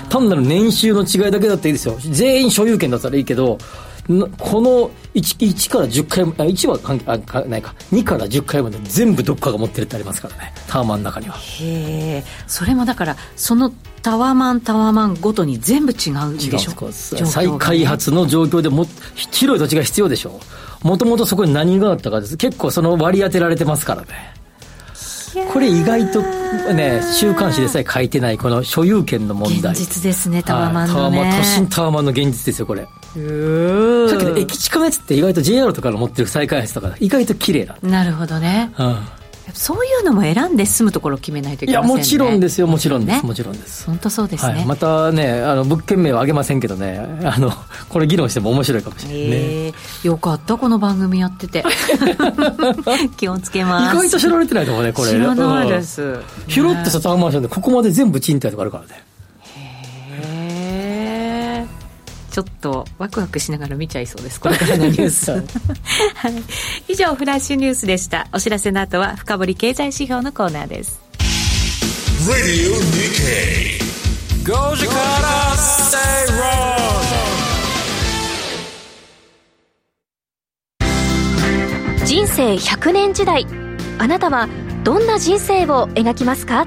[0.10, 1.96] 単なる年収の違いだけだっていいですよ。
[2.00, 3.58] 全員所有権だったらいいけどな
[4.08, 7.76] この 1, 1から10回もあ1は関係あかないか。
[7.92, 10.54] 2から10回まで全部どっかが持ってるってありますからね。
[10.68, 11.36] タワマンの中には。
[11.36, 12.24] へえ。
[12.48, 16.88] それもだからそのタワマンタワマンごとに全部違うんでしょ？
[16.88, 18.86] 違う再開発の状況でも
[19.16, 20.40] 広い土地が必要でしょ
[20.82, 22.38] もともとそこに何があったかです。
[22.38, 24.08] 結構その割り当てられてますからね
[25.52, 26.22] これ意外と
[26.74, 29.72] ね週刊誌でさえ書いてないこの所有権の問題。
[29.72, 32.88] 現実ですねタワマンのはいタワマンね都心タワマンの現実ですよこれ。
[33.16, 34.10] うー。
[34.10, 38.74] さっきの駅近のやつって意外と JR とかの持ってる再開発とか意外と綺麗なんなるほどね。
[38.78, 38.98] うん
[39.54, 42.02] そういうのも選んで住むところを決めないといいやけませんね。
[42.02, 43.28] もちろんですよもちろんです、ね。
[43.28, 43.86] もちろんです。
[43.86, 47.52] 本当そうですね、はい、またねあの物件名は挙げませんけどねあの
[47.90, 49.28] これ議論しても面白いかもしれないね、
[49.68, 50.08] えー。
[50.08, 51.64] よかったこの番組やってて。
[53.18, 53.96] 気をつけ意ます。
[53.96, 55.12] 外と知られてないと思うねこれ。
[55.12, 55.84] 知らないでうん。
[55.84, 56.16] す、
[56.48, 59.11] 広ってさタワーマンションでここまで全部賃貸とかあるからね
[62.32, 65.32] ちょっとワクワクしながら見ちゃいそうですこれからのニュース。
[66.16, 66.34] はい。
[66.88, 68.28] 以上フラッシュニュースでした。
[68.34, 71.00] お知らせの後は深掘経済指標のコーナーです。
[72.26, 73.82] Radio Nikkei.
[74.44, 75.98] 5時から Stay
[82.00, 83.46] Wrong 人生100年時代
[84.00, 84.48] あなたは
[84.84, 86.66] どんな人生を描きますか？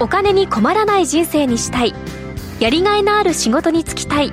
[0.00, 1.94] お金に困らない人生にしたい。
[2.60, 4.32] やりがいのある仕事に就きたい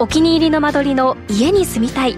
[0.00, 2.16] お気に入りの間取りの家に住みたい。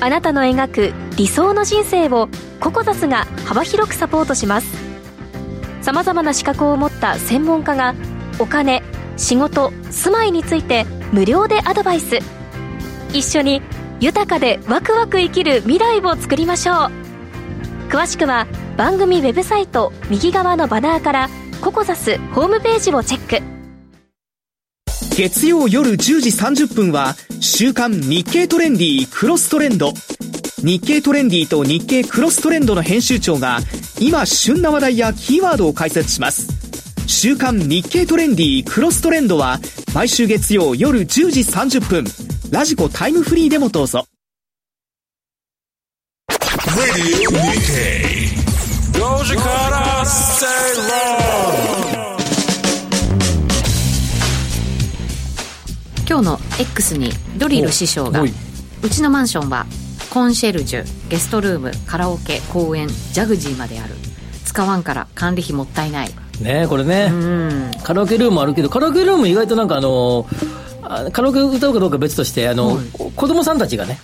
[0.00, 2.28] あなたの描く理想の人生を
[2.60, 4.66] ココザスが幅広くサポートします。
[5.80, 7.94] さまざまな資格を持った専門家が
[8.38, 8.82] お金
[9.16, 12.18] 仕事住まいについて無料でアドバイス。
[13.14, 13.62] 一緒に
[14.00, 16.76] 豊かでワクワク生きる未来を作りましょう。
[17.88, 21.30] 詳しくは番組ウェブサイト右側のバナーから
[21.62, 23.53] ココザスホームページをチェック。
[25.16, 29.92] 月曜夜10時30分は週刊日経トレンディクロストレンド。
[30.58, 33.60] 日経トレンディと日経クロストレンドの編集長が
[34.00, 36.48] 今旬な話題やキーワードを解説します。
[37.06, 39.60] 週刊日経トレンディクロストレンドは
[39.94, 42.04] 毎週月曜夜10時30分。
[42.50, 44.06] ラジコタイムフリーでもどうぞ。
[46.28, 48.34] Radio Nikkei
[48.94, 50.04] 5時から
[56.14, 58.28] 今日の X にドリル師匠がう
[58.88, 59.66] ちのマンションは
[60.10, 63.96] コンシェルジュゲストルームカラオケ公園ジャグジーまである。
[64.44, 66.10] 使わんから管理費もったいない。
[66.40, 67.70] ねこれね、うん。
[67.82, 70.28] カラオケルームあるけどカラオケルーム意外となんかあの
[70.82, 72.86] あカラオケ歌うかどうか別としてあの、はい。
[73.16, 73.98] 子供さんたちがね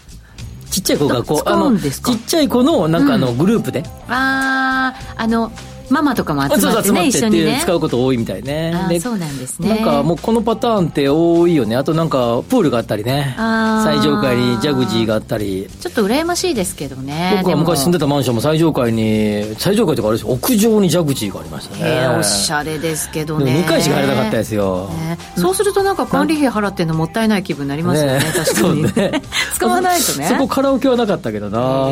[0.68, 1.90] ちっちゃい子がこうあのちっ
[2.26, 3.84] ちゃい子のなんかあの、グループで。
[4.08, 5.52] あーあの
[5.90, 8.74] ママとかも集まってねそう集まってって使うこと多いみたいね。
[9.00, 9.68] そうなんですね。
[9.68, 11.76] なんかもうこのパターンって多いよね。
[11.76, 13.34] あとなんかプールがあったりね。
[13.36, 15.68] 最上階にジャグジーがあったり。
[15.80, 17.36] ちょっと羨ましいですけどね。
[17.42, 20.32] 僕は昔住んでたたマンションも最上階に最上階とかあれですよ。
[20.32, 22.08] 屋上にジャグジーがありましたね。
[22.18, 23.62] おしゃれですけどね。
[23.64, 25.18] 2回しか入れなかったですよ、ね。
[25.36, 28.32] そうするとなんか管理費払ってんのもったいない気分になりますよねね。
[28.34, 28.82] 確かに。
[28.82, 29.22] ね。
[29.54, 30.26] 使わないとね。
[30.26, 31.88] そこカラオケはなかったけどな。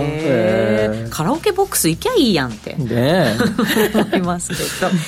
[1.10, 2.76] カラオケボックス行きゃいいやんって。
[2.90, 3.36] え
[3.88, 4.60] ね思いますけど、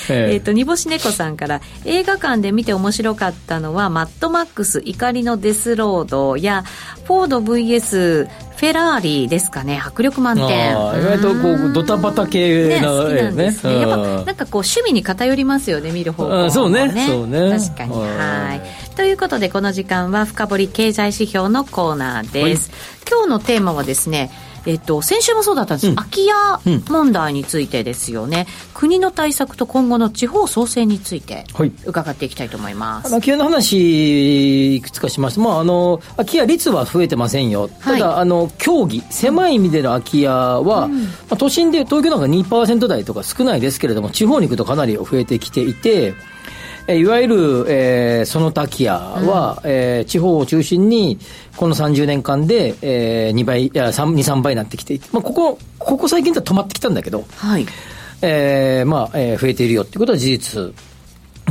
[0.10, 0.34] ええ。
[0.34, 6.64] えっと煮干し猫さんから映画館で見て面白かったのはマッドマックス怒りのデスロードや
[7.04, 8.28] フォード VS
[8.60, 9.80] フェラーリですかね。
[9.82, 10.72] 迫力満点。
[10.72, 17.06] 意外とこうドタバタ系なんですね、うんやっぱなんかこう趣味に偏りますよね見る方向もうんそうね。
[17.08, 17.58] そうね。
[17.58, 17.94] 確かに。
[17.94, 18.00] うん。
[18.00, 18.60] はい。
[18.96, 22.70] ということでこの時間は深掘り経済指標のコーナーです、
[23.10, 24.30] 今日のテーマはですね
[24.66, 26.34] えっと、先週もそうだったんです、うん、空き家
[26.88, 31.44] 問題についてですよね、うん、国の対策と今後の地方創生について
[31.84, 37.68] 伺っていきたいと思います、はい、空き家の話いくつかしますまああの空き家率は増えてませんよ。
[37.68, 46.14] ただ、はい、あの競技狭い意味での空き家は、うん、まあ、都心で東京なんか2%台とか少ないですけれども地方に行くとかなり増えてきていて
[46.88, 51.18] いわゆる、えー、その滝屋は、うん、えー、地方を中心に、
[51.56, 57.66] この30年間で、えー、2倍、いや、3、2、3倍になってきていて、まあ、ここ、ここ最近では止まってきたんだけど、はい。
[58.22, 60.74] えー、まあ、えー、増えているよっていうことは事実。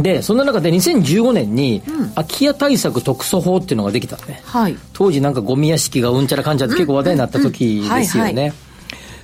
[0.02, 1.82] で、そんな中で2015年に、
[2.15, 4.42] 空き家対策特措法っていうのができたね。
[4.46, 4.78] はい。
[4.94, 8.54] 当時なんかゴミ屋敷がうんちゃらかんちゃって結構話題になった時ですよね。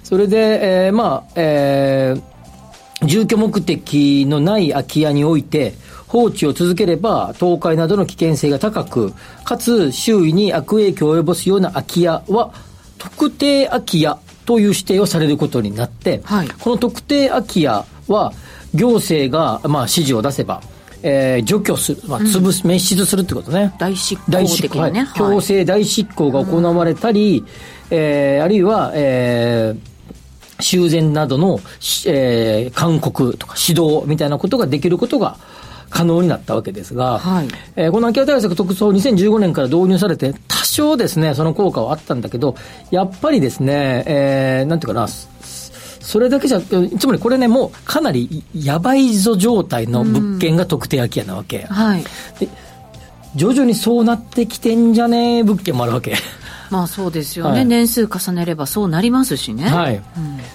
[0.04, 5.74] それで、えー、まあ、えー、住居目的のない空き家において、
[6.15, 12.54] 放置を続ければ倒壊などの危険性が高く、かつ周囲に悪影響を及ぼすような空き家は、
[12.97, 18.32] 特定空き家という指定をされることになって、はい、この特定空き家は、
[18.73, 20.62] 行政が、まあ、指示を出せば、
[21.04, 23.73] えー、除去する、まあ、潰す、うん、滅失するってことね。
[23.78, 25.04] 大執行的なね。
[25.04, 27.47] はい、強制大執行が行われたり、うん、
[27.91, 31.60] えー、あるいは、えー、修繕などの、
[32.06, 35.38] えー、勧告とか指導みたいなことができることが
[35.96, 42.58] 可能になったわけですが、はい、えー、この空き家対策特措2015年から導入されて、多少ですね、その効果はあったんだけど、
[42.92, 51.62] やっぱりですね、えー、なんていうかな、それだけじゃ、つまりこれね、もうかなりやばいぞ状態の物件が特定空き家なわけ。
[51.64, 52.04] はい、
[52.42, 52.50] で
[53.38, 56.16] 徐々にそうなってきてんじゃねえ物件もあるわけ。
[56.76, 59.64] まあそうですよね、はい、年数重ねればそうなりますしね。
[59.70, 59.96] はい。
[59.96, 60.04] うん、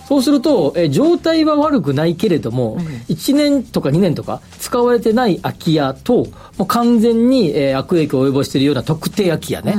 [0.06, 6.26] そうすると、え状態は悪くないけれども、うん、1年とか2年とか使われてない空き家と、
[6.59, 9.74] もう完全に、えー、悪影響を及ぼしているような特定空き家ね。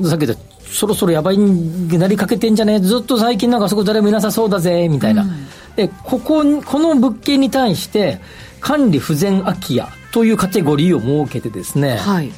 [0.00, 2.80] うん、さっき言ったそろそろやばいになりかけてんじゃね？
[2.80, 5.22] ずっと最近なんかそこ誰もいなさそうだぜ、みたいな。
[5.22, 8.20] うん、で、ここ、この物件に対して、
[8.60, 12.32] 管理不全空き家というカテゴリーを設けてですね、はい、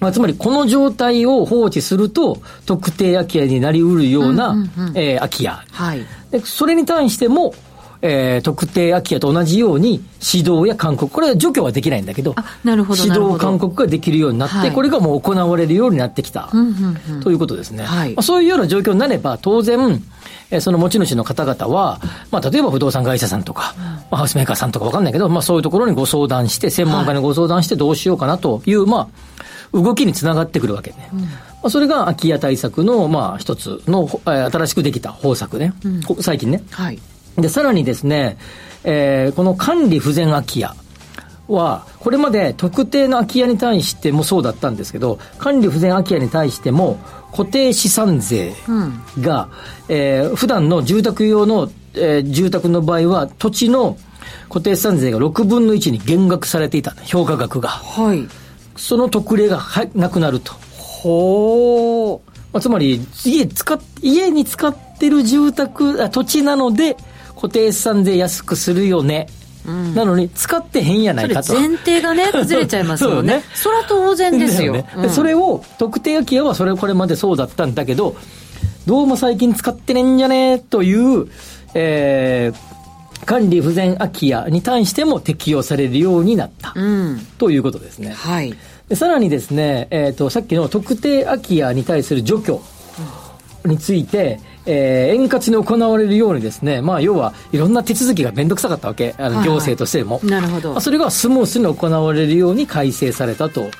[0.00, 5.64] まあ、つまりこの状態を放置すると、特定空き家になりうるような、うんうんうん、えー、空き家。
[5.70, 6.04] はい。
[6.30, 7.54] で、それに対しても、
[8.02, 10.02] えー、特定空き家と同じように
[10.34, 12.34] 指導や勧告、これは除去はできないんだけど、
[12.64, 17.84] なるほど指導勧告ができるようになって、はい、これがもう行われるようになってきた、うんうんうん、ということですね。
[17.84, 20.02] はい、まあ、そういうような状況になれば、当然、
[20.50, 29.08] えー、その持ち主の方々は、まあ、例えば不動産会社さんとか、まあ、ハウスメーカーさんとかわかんないけど、まあ、そういうところにご相談して、専門家にご相談してどうしようかなという、まあ、
[29.72, 31.10] 動きにつながってくるわけね。
[31.12, 31.20] うん
[31.60, 35.74] まあ、それが空き家対策の、まあ、一つの、えー、新しくできた方策ね。
[35.84, 36.62] うん、最近ね。
[36.70, 36.98] はい。
[37.36, 38.38] で、さらにですね、
[38.84, 40.74] えー、この管理不全空き家
[41.48, 46.98] は、これまで特定の空き家に対してもそうだったんですけど、管理不全空き家に対しても、
[47.32, 48.54] 固定資産税
[49.20, 49.48] が、
[49.88, 53.98] うん、えー、普段の住宅用の、えー、住宅の場合は、土地の
[54.48, 57.68] 固定資産税が6分の1に減額されていた、評価額が。
[57.68, 58.26] はい。
[58.80, 60.54] その特例がはなくなると。
[60.78, 62.30] ほう。
[62.52, 66.96] まあ、つまり、家使っ、家に使ってる住宅、あ土地なので、
[67.34, 69.28] 固定資産税安くするよね。
[69.66, 71.52] うん、なのに、使ってへんやないかと。
[71.52, 73.44] 前提がね、 崩れちゃいますもんね。
[73.54, 74.72] それは当然ですよ。
[74.72, 78.16] ねうん、それを、特定空き家はそれこれまでそうだったんだけど、
[78.86, 81.28] どうも最近使ってねんじゃねという、
[81.74, 82.79] えー、
[83.30, 86.72] 管理不全空き家に対しても適用されるようになった。
[86.74, 88.10] うん、ということですね。
[88.10, 88.56] はい。
[88.96, 92.60] さらにですね、えっ、ー、と、さっきの特定空き家に対する除去
[93.64, 100.18] について、えー、円滑に行われるようにですね、まあ、要はいろんな手続きが面倒くさかったわけ、あの行政としても。
[100.24, 100.72] なるほど。
[100.72, 103.70] まあ、それがスムースに行われるように改正されたと。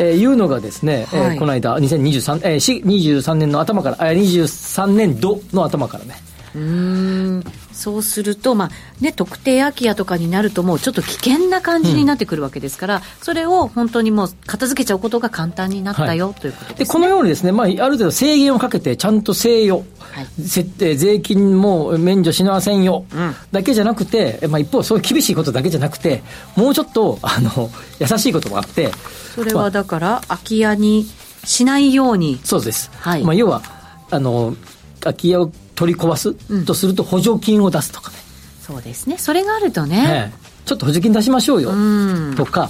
[0.00, 6.16] えー、いうのがですね、はい、えー、この間、2023、えー、23年の頭から、えー、23年度の頭からね。
[6.54, 26.22] うんそうすると、まあね、特定空き家とかになると、もうちょっと危険な感じになってくるわけですから、うん、それを本当にもう片付けちゃうことが簡単になったよ、はい、ということです、ね、でこのようにですね、まあ、ある程度制限をかけて、ちゃんと制よ、はい、設定、税金も免除しませんよ、うん、だけじゃなくて、まあ、一方、そういう厳しいことだけじゃなくて、
[26.56, 28.90] もうちょっとあの優しいこともあって、
[29.34, 31.06] それはだから、空き家に
[31.44, 32.40] しないように。
[32.42, 33.62] そうです、はいまあ、要は
[34.10, 34.56] あの
[35.00, 38.16] 空き家を取り壊す、うん、とすると補助金を出すとかね。
[38.60, 39.16] そうですね。
[39.16, 40.02] それがあるとね。
[40.02, 40.32] ね
[40.64, 41.70] ちょっと補助金出しましょうよ。
[41.70, 42.68] うとか、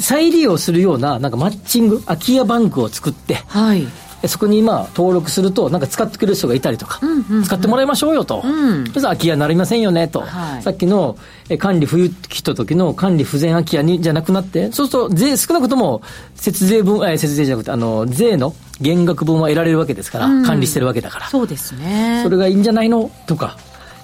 [0.00, 3.88] 再利用するような、なんかマッチング、空き家バンクを作って、はい。
[4.26, 7.00] そこにまあ登録するとなんか使ってくれる人がいたりとか、
[7.44, 11.16] 使ってもらいましょうよと、うん、それ空き家になりませんよねと、はい、さっきの
[11.58, 16.02] 管理不行きた時の管理不全空き家にじゃなくなってそうすると税少なくとも
[16.34, 21.28] 節税分え節税じゃなくてあの税の減額分は得られるわけですから、うん、管理してるわけだから。
[21.28, 22.20] そうですね。
[22.24, 23.56] それがいいんじゃないのとか、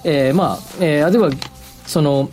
[0.03, 1.29] えー、まあ、えー、あるいは
[1.85, 2.29] その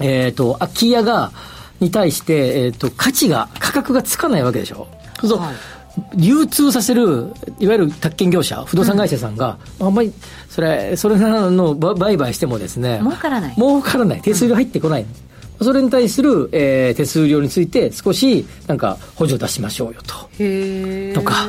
[0.00, 1.32] えっ、ー、と空き家が
[1.80, 4.88] に対して、えっ、ー、と価値が価格がつかないわけでしょ。
[5.22, 5.54] そう、はい
[6.14, 10.12] 流通させる、いわゆる宅建業者、不動産会社さんが、うん、あんまり、
[10.48, 13.54] それ、それなの売買してもですね、儲からない。
[13.54, 14.20] 儲からない。
[14.22, 15.02] 手数料入ってこない。
[15.02, 20.14] うん、それに対する、えー、手数料について少し、なんか、補助出しましょうよと。
[20.38, 21.48] へとか。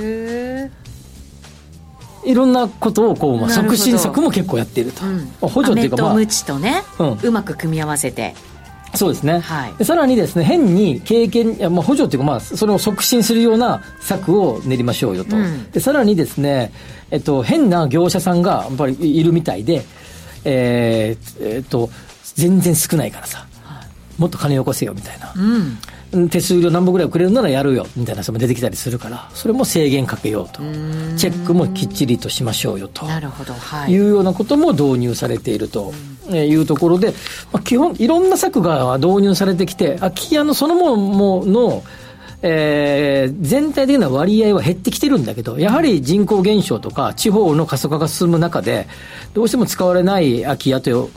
[2.25, 8.35] いろんなことをこう、まあ、促進策も結構やっていると、うん、補助っていうか、まあ、とね、うん、うまく組み合わせて
[8.95, 16.71] そうですね、はい、さらにですね変に経験まあ、補助というか、まあ、それを促進するような策を練りましょうよと、うん、でさらにですね、
[17.11, 19.83] えっと、変な業者さんがやっぱりいるみたいで、
[20.43, 21.89] えー、えっと
[22.35, 25.77] 全然少ないからさ、はい、もっと金よこせよみたいな、うん
[26.29, 30.61] 手数料何本ぐらいくれるならやるよみたいな人も出てきたりするからそれも制限かけようと。
[31.17, 33.05] チェックもきっちりとしましょうよと。
[33.05, 35.93] なるほど、はい、いうようなことも導入されていると。
[36.31, 37.07] いうところで、
[37.51, 41.83] まあ、基本いろんな策が導入されてきて空き家のそのものの
[42.41, 48.87] えー、全体的な割合は減ってきてるんだけど、やはり人口減少とか、地方の過疎化が進む中で、
[49.33, 51.09] どうしても使われない空き家という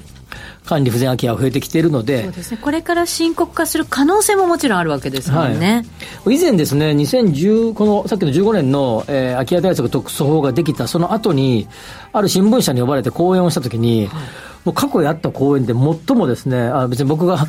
[0.65, 5.85] 管理不全空き家が増えてきているのでそうですね、これから深刻化する可能性ももちろんあるわけですもんね、
[6.25, 11.69] はい、以前ですね、2010このさっきの15年の、えー、空き家対策特措法ができたその後に、
[12.13, 14.25] ある新聞社に呼ばれて講演をしたときに、はい、
[14.65, 17.47] もう過去やった講演で最もですね、あ別に僕が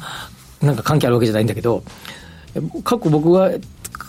[0.62, 1.84] なんか関係あるわけじゃないんだけど、
[2.84, 3.52] 過去僕が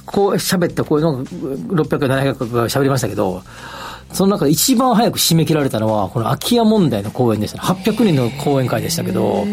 [0.06, 3.42] こう喋ったこういうの600、700回喋りましたけど、
[4.14, 7.64] その中で一番早く締め切られたのは、この空き家問題の講演でした、ね。
[7.83, 9.44] 800人の講演会でしたけど、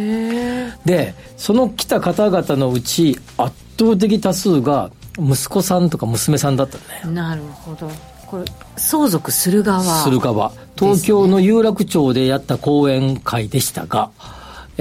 [0.86, 7.14] で、その来た方々のうち、圧倒的多数が、息子さんとか娘さんだったね。
[7.14, 7.90] なるほど。
[8.28, 8.46] これ、
[8.78, 9.84] 相続する側。
[9.84, 10.52] する側。
[10.78, 14.10] 東京の有楽町でやった講演会でしたが、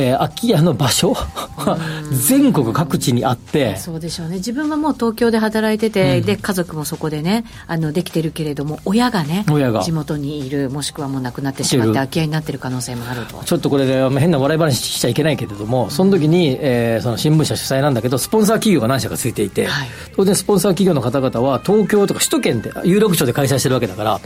[0.00, 1.14] えー、空き家の場所？
[1.14, 1.78] は
[2.26, 3.76] 全国各地にあって。
[3.76, 4.36] そうでしょうね。
[4.36, 9.82] 自分はもう東京で働いてて、うん、で家族もそこでねあのできてるけれども親がね親が。
[9.82, 13.42] 地元にいるもしくはもう亡くなってしまって空き家になってる可能性もあると。
[13.44, 24.20] ちょっとこれで変な笑い話しちゃいけないけれどもその時に、えー、その新聞社主催なんだけどスポンサー企業が何社かついていて、はい、当然スポンサー企業の方々は東京とか首都圏で有楽町で開催してるわけだから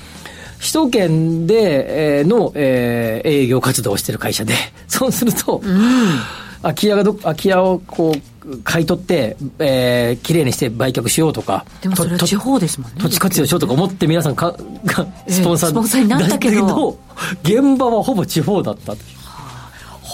[0.64, 4.55] 首都圏で、えー、の、えー、営業活動をしている会社で、
[4.88, 6.18] そうすると、うん、
[6.62, 11.66] 空き家がど、空き家をこう、買い取って、えー、きれいにして売却しようとか。
[11.83, 12.96] でもそれは地方ですもんね。
[12.98, 16.98] 土地活用しようとか思って皆さんか、が、スポンサー、えー、スポンサーになったけど、
[17.42, 19.24] 現場はほぼ地方だったという。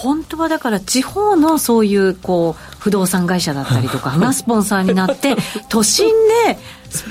[0.03, 5.37] 本当はだから地方のそういうこう不動産会社だったりとか がスポンサーになって
[5.69, 6.11] 都心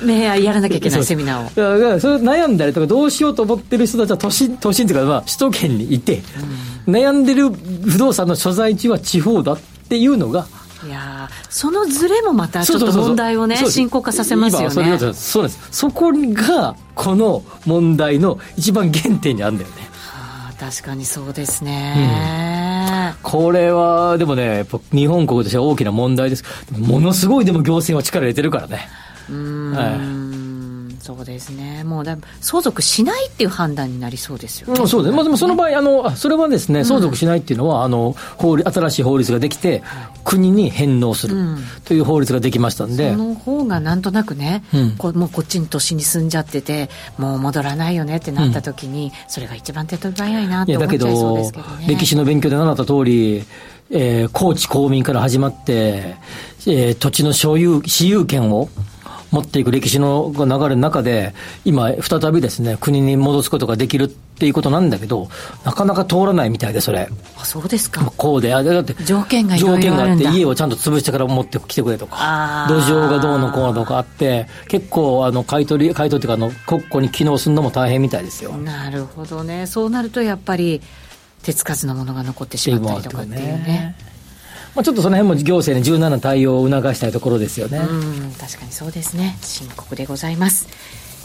[0.06, 1.78] でやらなきゃいけないセミナーを。
[1.80, 6.24] だからそれ悩んだりとかどうしようと思ってる人たちは都心都心というか、まあ、首都圏にいて、
[6.88, 10.48] うん、悩んでる不動産の所在地は地方だっていうのが
[10.84, 14.98] いやそのずれもまたちょっと問題をね深刻化させますよね。
[15.14, 15.60] そうです。
[15.72, 19.90] そこがこの問題の一番原点にあるんだよね。
[20.60, 22.69] 確かにそうですね、うん、
[23.22, 26.44] これはでもね日本国としては大きな問題です。
[26.72, 28.88] ものすごいでも行政は力入れてるからね。
[29.30, 29.92] うん、は
[30.26, 30.29] い
[31.10, 34.80] そうですね、もうだ相続しないっていう判断になりそうですよね。
[34.80, 39.82] うん、そうです、まあ、でもその場合あの、それはですね、相続しないっていうのは、あの法律新しい法律ができて、
[40.24, 41.36] 国に返納する
[41.84, 51.88] という法律ができましたんで、その方がなんとなくね、うん、こもうこっちに都心に住んじゃってて、もう戻らないよねってなった時に、それが一番手っ取り早いなって思っちゃいそうですけどね。
[51.88, 53.44] 歴史の勉強で習った通り、
[53.90, 56.18] えー、高知公民から始まって、
[56.68, 58.70] えー、土地の所有、私有権を
[59.32, 61.34] 持っていく歴史の流れの中で、
[61.66, 65.30] 今、再びですね、国に戻すことができるっていうことなんだけど、
[65.66, 67.10] なかなか通らないみたいで、それ。
[67.38, 68.12] あ、そうですか。
[68.18, 78.54] こうで、あだって、条件がいろいろあって、家をちゃんと潰してから持ってきてくれとか、土壌がどうのこうのとかあって、結構、あの、買い取り、買い取りっていうか、あの、国庫に機能するのも大変みたいですよ。
[78.54, 79.68] なるほどね。
[79.68, 80.82] そうなると、やっぱり、
[81.44, 83.96] 手つかずのものが残ってしまったりとかっていうね。
[84.76, 87.80] まあ、ちょっとその辺も行政に柔軟な対応を促したいところですよね。
[87.80, 87.84] う
[88.30, 89.38] ん確かにそうですね。
[89.42, 90.68] 深刻でございます。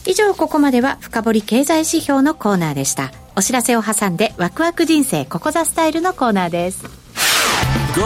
[0.07, 3.13] 以上ここまでは深掘経済指標のコーナーでした。
[3.37, 6.85] お知らせを挟んでワクワク人生ここザスタイルのコーナーです。
[7.97, 8.03] ラ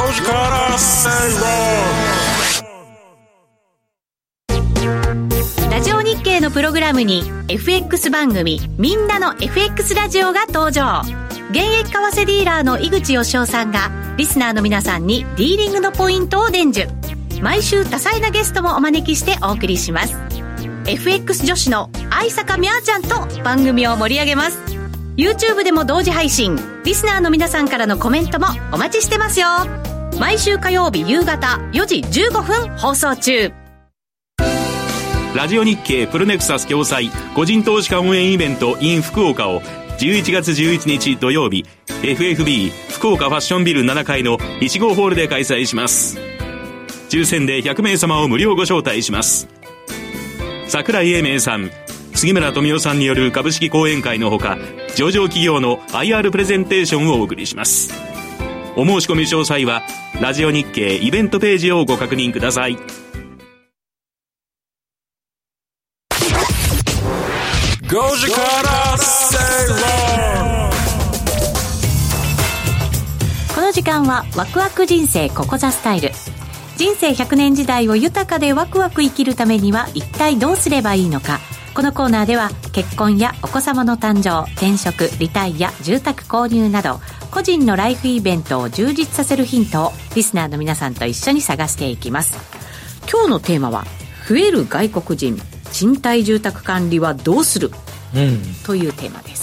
[5.71, 16.93] ラジオ日経のプログラムに FX 番組みんなの FX ラジオが登場現役為替ディーラーの井口義雄さんがリスナーの皆さんにディーリングのポイントを伝授。
[17.41, 20.15] 毎週多彩なゲストもお招きしてお送りします。
[20.87, 23.09] FX 女子の愛坂美和ちゃんと
[23.43, 24.59] 番組を盛り上げます。
[25.17, 26.59] YouTube でも同時配信。
[26.85, 29.47] リスナーの皆さんからのコメントもお待ちしてますよ。
[30.21, 33.51] 毎週火曜日夕方4時15分放送中。
[35.35, 39.63] ラジオ日経プロネクサス共催個人投資家応援イベント in 福岡を
[39.99, 41.65] 11月11日土曜日
[42.03, 46.19] FFB 福岡ファッションビル7階の1号ホールで開催します。
[47.09, 49.49] 抽選で100名様を無料ご招待します。
[50.69, 51.71] 桜井英明さん
[52.15, 54.57] 杉村富夫さんによる株式講演会のほか
[54.95, 57.93] 上場企業の IR プレゼンテーションをお送りします。
[58.77, 59.83] お申し込み詳細は
[60.21, 62.77] ラジオ日経イベントページをご確認ください。
[67.89, 68.31] 5時
[73.79, 76.11] 時間はワクワク人生ここザスタイル。
[76.77, 81.39] 人生100年時代を豊かでワクワク生きるためには一体どうすればいいのか。
[81.75, 86.99] このコーナーでは結婚やお子様の誕生転職リタイア住宅購入など
[87.31, 92.37] 個人のライフイベントを充実させるヒントをリスナーの皆さんと一緒に探していきます。
[93.09, 93.85] 今日のテーマは
[94.29, 97.71] 増える外国人賃貸住宅管理はどうする、
[98.13, 98.43] うん。
[98.67, 99.38] というテーマです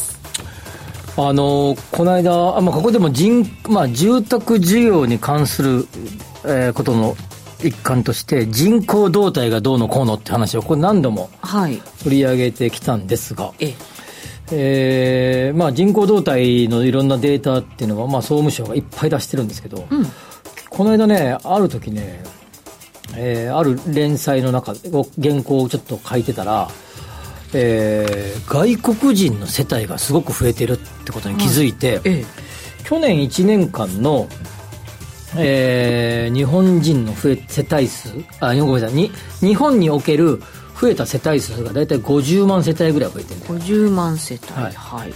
[1.17, 5.87] あのこの間、あまあ、ここでも人、まあ、住宅需要に関する、
[6.43, 7.15] えーことの
[7.63, 11.81] 一環として人口動態がどうのこうのって話をこれ何度もはい。
[12.03, 13.73] 取り上げてきたんですが、え
[14.51, 15.51] え。
[15.55, 20.05] ーまあ、人口動態のいろんなデータっていうのは、まあ、総務省がいっぱい出してるんですけど、うん。
[20.69, 22.21] この間ねある時ね、
[23.15, 26.67] えーある連載の中で原稿をちょっと書いてたら、
[27.57, 32.25] えー外国人の世帯がすごく増えてるってことに気づいて、ええ。
[32.83, 34.27] 去年1年間の、
[35.37, 40.41] えー日本人の増え世帯数あごめんなさいに日本における
[40.79, 43.55] 増えた世帯数が大体50万世帯ぐらい増えてるんだよ。
[43.55, 44.53] 50万世帯。
[44.63, 44.73] はい。
[44.73, 45.13] はい。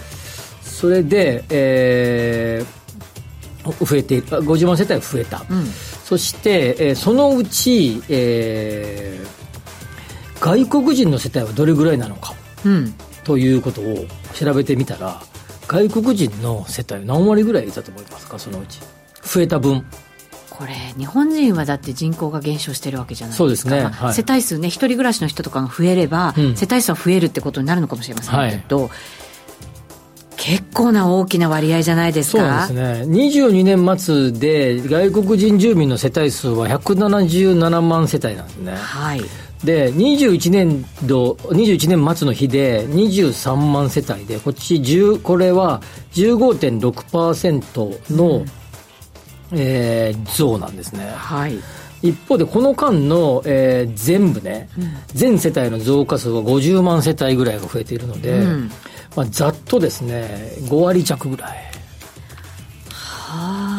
[0.62, 2.80] それで、えー
[3.62, 5.66] 増えてあ50万世帯増えた、うん。
[5.66, 9.39] そして、えーそのうち、えー
[10.40, 12.34] 外国人の世帯はどれぐらいなのか。
[12.64, 12.94] うん。
[13.24, 15.20] ということを調べてみたら
[15.68, 18.38] 外国人の世帯何割ぐらいいたと思いますか？
[18.38, 18.80] そのうち。
[19.22, 19.84] 増えた分。
[20.48, 23.38] これ日本人はだって人口が減少してるわけじゃないですか。
[23.38, 23.82] そうですね。
[23.82, 24.14] まあはい。
[24.14, 26.56] 世帯数ね一人暮らしの人とかが増えれば、うん。
[26.56, 28.90] 世帯数は増えるってことになるのかもしれませんけど、
[30.36, 33.14] 結構な大きな割合じゃないですそうかなんですね。
[33.14, 38.74] 22年末で外国人住民の世帯数は177万世帯なんですね。
[38.74, 39.20] はい
[39.64, 45.82] で21年度21年末の日で23万世帯でこっち10これは
[46.12, 48.44] 15.6%の、
[49.52, 51.10] えー増なんですね。
[51.10, 51.58] はい。
[52.02, 54.70] 一方でこの間の、えー全部ね、
[55.08, 58.70] 全世帯の増加数は50万世帯ぐらいが増えているので、うん。
[59.14, 61.70] まあ、ざっとですね5割弱ぐらい。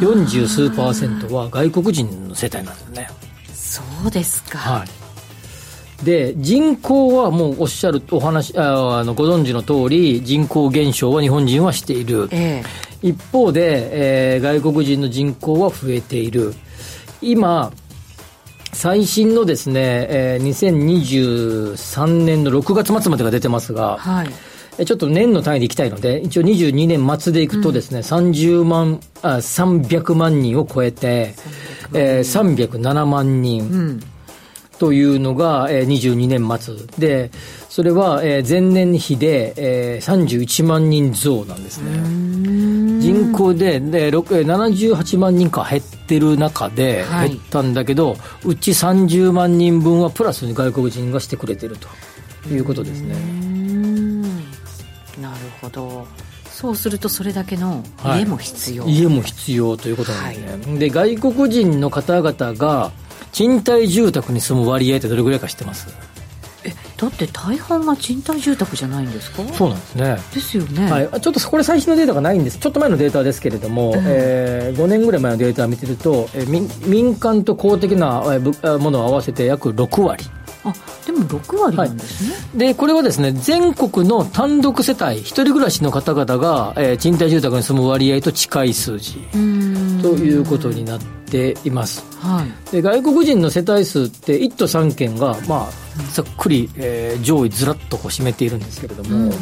[0.02, 3.10] 40数パーセントは外国人の世帯なんですよね。
[3.54, 4.88] そうですか、はい、
[6.04, 12.28] で人口はもうおっしゃるお話ああのご存知の通り人口減少は日本人はしている。
[12.32, 12.64] え
[13.04, 16.54] 一方で、えー外国人の人口は増えている。
[17.22, 17.72] 今
[18.74, 20.43] 最新のですね、えー
[21.76, 24.30] 2023年の6月末までが出てますえが、はい。
[24.78, 31.36] えちょっと年の単位でいきたいので、一応22年末でいくとですね、30万、あ、300万人を超えて、
[31.93, 33.64] えー307万人。
[33.64, 33.99] うん
[34.82, 36.74] というのが、えー、22年末。
[36.98, 37.30] で、
[37.70, 41.92] それは、えー前年比で、えー31万人増なんですね。
[43.00, 47.30] 人口でで、ろくえー78万人か減ってる中ではい。
[47.30, 51.88] 減ったんだけど、うち30万人分はプラスに外国人がしてくれてると
[52.52, 53.14] いうことですね。
[53.14, 54.22] うん。
[55.22, 56.08] なるほど。
[56.50, 58.22] そうするとそれだけのはい。
[58.22, 60.80] 家も必要、家も必要ということなんですね。
[60.80, 62.92] で、外国人の方々が
[63.32, 65.88] 賃貸住宅に住む割合ってどれぐらいか知ってます？
[66.64, 69.44] えだって大半が賃貸住宅じゃないんですか？
[69.54, 70.18] そうなんですね。
[70.34, 78.22] ですよね、はい、ちょっとこれ最新のデータがないんですちょっと前のデータですけれども、えー5年ぐらい前のデータを見てると、えー民民間と公的な
[78.78, 80.26] ものを合わせて約6割。
[80.64, 80.72] あ
[81.08, 89.16] でも6割なんですね、でこれはですね全国の単独世帯一人暮らしの方々が、えー賃貸住宅に住む割合と近い数字
[90.04, 95.70] ということになってています、はい、で外国人の世帯数って1都3県が、まあ、
[96.12, 99.34] ざっくり、えー、上位ずらっとこう占めているんですけれども、うんうんうん。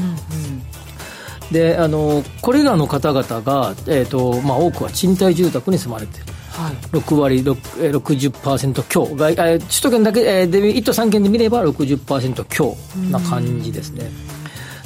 [1.51, 9.05] であのこれらの方々が、えーとまあ、多くは賃貸住宅に住まれている、はい、6割6 60%強。
[9.15, 12.75] 外、えー、首都圏だけ、えー、で1都3県で見れば60%強
[13.11, 14.11] な感じですね。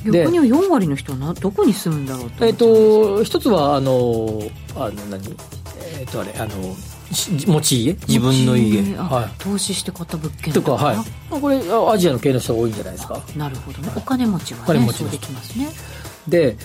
[0.05, 4.41] 逆に4割の人はなどこに住むんだろうと、えーと、一つはあの
[4.75, 5.35] あの何？
[5.97, 6.75] えっ、ー、とあれあの
[7.13, 7.93] 持ち家？
[8.07, 10.97] 自分の家、はい、投資して買った物件とかはい。
[11.29, 13.21] これアジアの系の人が多いんじゃないですか？
[13.35, 13.91] なるほどね。
[13.95, 15.69] お金持ちはねお金持ちできますね。
[16.27, 16.57] で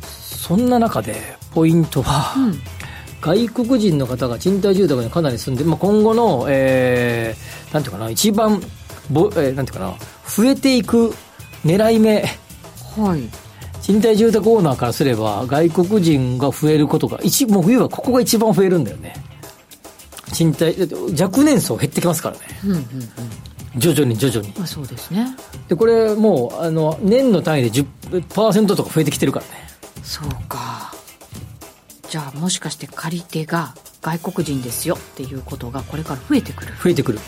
[0.00, 1.16] そんな中で
[1.52, 2.60] ポイントは、うん、
[3.20, 8.60] 外国人の方が賃貸住宅にかなり住んで、まあ、今後の、えー、なんていうかな一番
[9.10, 9.94] ぼ、えー、なんていうかな
[10.26, 11.14] 増えていく
[11.64, 12.24] 狙い目。
[12.96, 13.28] はい。
[13.82, 19.14] 賃貸住宅オーナーからすれば外国人が増えることが一もう冬はここが一番増えるんだよね
[20.32, 20.76] 賃貸
[21.20, 22.84] 若年層減ってきますからね、うんうんうん。
[23.76, 25.36] 徐々に徐々に、まあ、そうですね。
[25.68, 29.52] でこれもうあの年の単位で10%とか増えてきてるからね。
[30.02, 30.92] そうか。
[32.08, 36.72] じゃあもしかして借り手が外国人ですよっていうことがこれから増えてくる。
[36.82, 37.20] 増えてくる。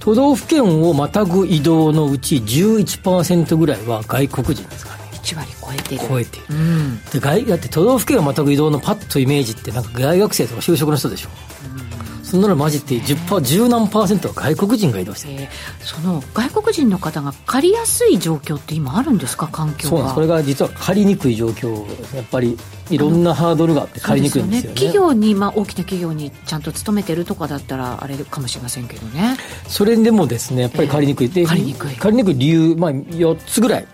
[0.00, 5.04] 都道府県をまたぐ移動のうち11%ぐらいは外国人ですからね。
[5.22, 6.00] 1割超えてる。
[6.08, 11.28] 超えてる、うん、で外だって都道府県をまたぐ移動のパッとイメージってなんか大学生とか就職の人でしょ、
[11.68, 11.73] うん
[12.34, 15.48] そんなのマジって10%、十何パーセントは外国人が移動してる、えー、
[15.84, 19.46] その外国人の方が借りやすい状況って今あるんですか？
[19.46, 20.14] 環境そうなんです。
[20.16, 21.86] これが実は借りにくい状況。
[22.16, 22.58] やっぱり
[22.90, 29.36] いろんなハードルがあって借りにくいんですよね、ね、企業に、まあ、大きな企業にちゃんと勤めてるとかだったらあれかもしれませんけどね。
[29.68, 31.94] それでもですねやっぱり借りにくい、えー、借りにくい。
[31.94, 33.86] 借りにくい理由、まあ、4つぐらい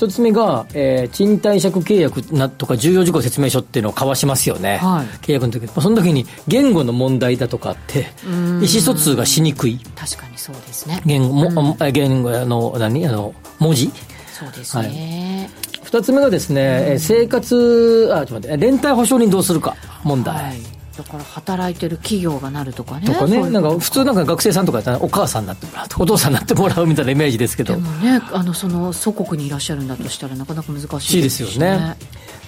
[0.00, 5.68] 一つ目が、えー、賃貸借契約なとか重要事項説明書っていうのを交わしますよね、はい、契約の時。
[5.68, 9.78] その時に言語の問題だとかって意思疎通がしにくい。
[9.94, 11.02] 確かにそうですね。
[11.04, 13.06] 言語も、うん、言語あの何？
[13.06, 13.92] あの文字？
[14.32, 23.06] そうですね、はい、二つ目がですね、うん、生活あちょっと待って連帯保証人どうするか問題、はいだから働いてる企業がなるとかね。
[23.06, 23.48] とかね。
[23.48, 27.74] なんか普通なんか学生さんとかやったらお母さんになってもらうお父さんになってもらうみたいなイメージですけど。
[27.74, 31.96] でもねあのその祖国にいらっしゃるんだとしたらなかなか難しいですよね。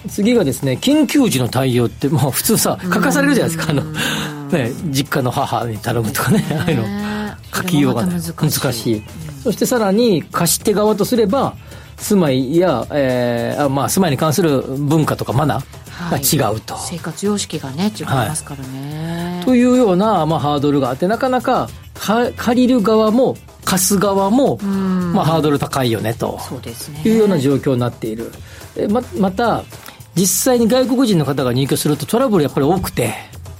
[0.08, 3.72] 次がですね緊急時の対応ってもう普通さ書かされるじゃないですか。
[3.72, 3.82] あの、
[4.50, 6.44] ね、実家の母に頼むとかね。
[6.52, 6.86] ああいうの
[7.54, 9.02] 書きようが難しい。
[9.42, 11.56] そしてさらに貸し手側とすれば
[11.96, 21.68] 住まいや、えーまあ、住まいに関する文化とかマナーが違うと、はい、生活様式がね違いますからね、はい、というような、まあ、ハードルがあってなかなか
[22.36, 26.38] 借りる側も貸す側も、まあ、ハードル高いよねと。
[26.40, 28.32] そうです、ね、いうような状況になっている。
[28.90, 29.62] ままた
[30.14, 33.14] 実際に外国人の方が入居するとトラブルやっぱり多くて。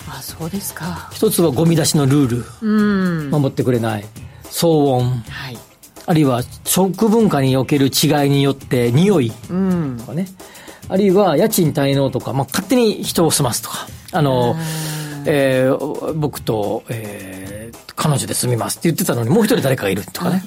[0.09, 1.09] あそうですか。
[1.12, 3.30] 一つはゴミ出しのルール。
[3.30, 4.05] 守ってくれない。
[4.45, 5.59] 騒音、はい。
[6.05, 9.30] あるいは食文化における違いによって匂い。
[9.30, 10.05] とかね、うん、
[10.93, 14.57] あるいは家賃滞納とか、まあ、勝手に人を済ますとかあの、
[15.24, 20.45] えー、僕と、えー、彼女で住みますって言ってたのにもう一人誰かがいるとかね、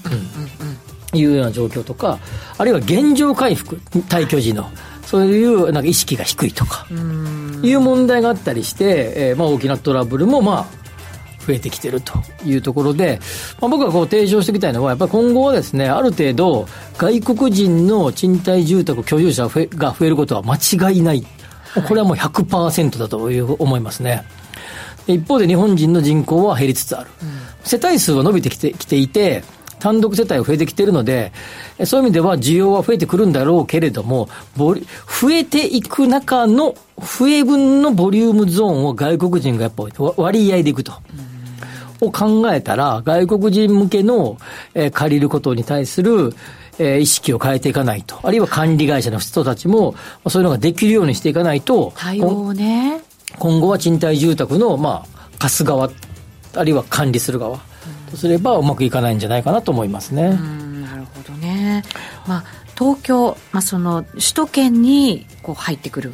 [1.14, 2.20] うん、いうような状況とか
[2.60, 3.78] あるいは現状回復
[4.08, 4.70] 退去時の
[5.08, 10.85] そういうなんか意識が低いとかいう問題があったりして、えーまあ、大きなトラブルもまあ
[11.46, 12.14] 増えてきてると
[12.46, 13.20] いうところで、
[13.62, 16.68] まあ、僕がこう提唱していきたいのは、やっぱり今後はですね、ある程度、
[16.98, 21.26] 外国人の賃貸住宅居住者が増えることは間違いない。
[21.88, 24.24] これはもう100%だという思いますね。
[25.08, 27.10] 一方で日本人の人口は減りつつある。
[27.22, 27.30] うん、
[27.64, 29.43] 世帯数は伸びてきてきていて、
[29.80, 31.32] 単独世帯が増えてきているので、
[31.86, 34.76] そういう意味では需要は増えてくるんだろうけれども、増
[35.32, 39.84] えていく中の増え分のボリュームゾーンを外国人がやっぱ
[40.18, 40.93] 割合でいくと。
[41.30, 41.35] うん
[42.02, 44.38] を考えたら、外国人向けの、
[44.74, 46.34] えー、借りることに対する、
[46.78, 48.20] えー、意識を変えていかないと。
[48.24, 49.96] あるいは管理会社の人たちも、
[50.28, 53.02] そういうのができるようにしていかないと、対応ね。
[53.38, 55.89] 今後は賃貸住宅の、まあ、貸す側、
[56.54, 57.60] あるいは管理する側、
[58.10, 60.30] とすればうまくいかないんじゃないかなと思いますね。
[60.30, 61.84] なるほどね。
[62.28, 62.43] まあ
[62.78, 66.12] 東京、まあ、その首都圏にこう入ってくる、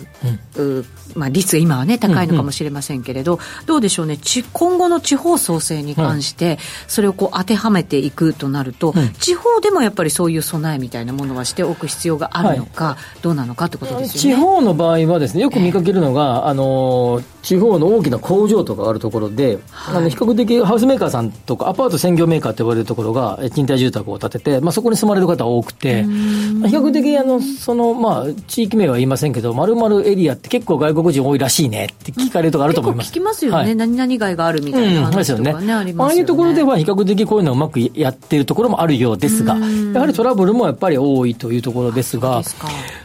[0.56, 0.86] うん、
[1.16, 4.18] まあ、率が今はね高いのかもしれませんけれど、うんうん、どうでしょうね。
[4.54, 14.38] 今後の地方創生に関して、それをこう当てはめていくとなると、うん、地方でもやっぱりそういう備えみたいなものはしておく必要があるのか、はい、どうなのかってことですよね。
[14.38, 33.12] 地方の場合はですねよく見かけるのが、えー、あの地方の大きな工場とかあるところで、はい、あの比較的ハウスメーカーさんとかアパート専業メーカーと呼ばれるところが賃貸住宅を建てて、まあ、そこに住まれる方多くて、比較的あのその、まあ、地域名は言いませんけど、まるエリアって結構外国人多いらしいねって聞かれるとかあると思います。
[33.12, 36.14] 聞きますよね、はい、何々街があるみたいな話とかね、うん、ねありますよね。
[36.14, 42.56] ああいうところでは比較的こういうのをうまくやってるところもあるようですが、やはりトラブルもやっぱり多いというところですが、す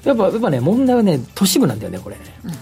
[0.05, 2.17] やっぱ、やっぱね、問題はね、都市部なんだよね、これ。
[2.45, 2.53] うん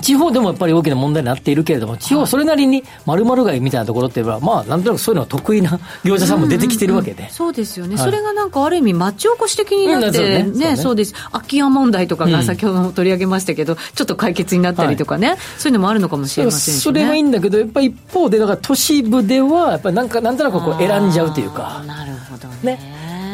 [0.00, 7.14] 地方でもやっぱり大きな問題になっているけれども、地方それなりに丸々街みたいなところっていうのは、まあ、なんとなくそういうのが得意な業者さんも出てきてるわけで。
[7.14, 7.20] うん。
[7.20, 21.82] うんうん、そうですよね、はい、それがなんかある意味、町おこし的になって、うん、ね、ね、そうです、空き家問題とかが先ほども取り上げましたけど、うん、ちょっと解決になったりとかね、はい、そういうのもあるのかもしれませんし、ね、それはいいんだけど、やっぱり一方で、だから都市部では、やっぱりなんか、なんとなくこう選んじゃうというか。
[21.86, 22.78] なるほどね。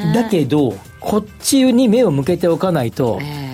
[0.05, 0.13] ね。
[0.15, 3.54] だけど、こっちに目を向けておかないと、え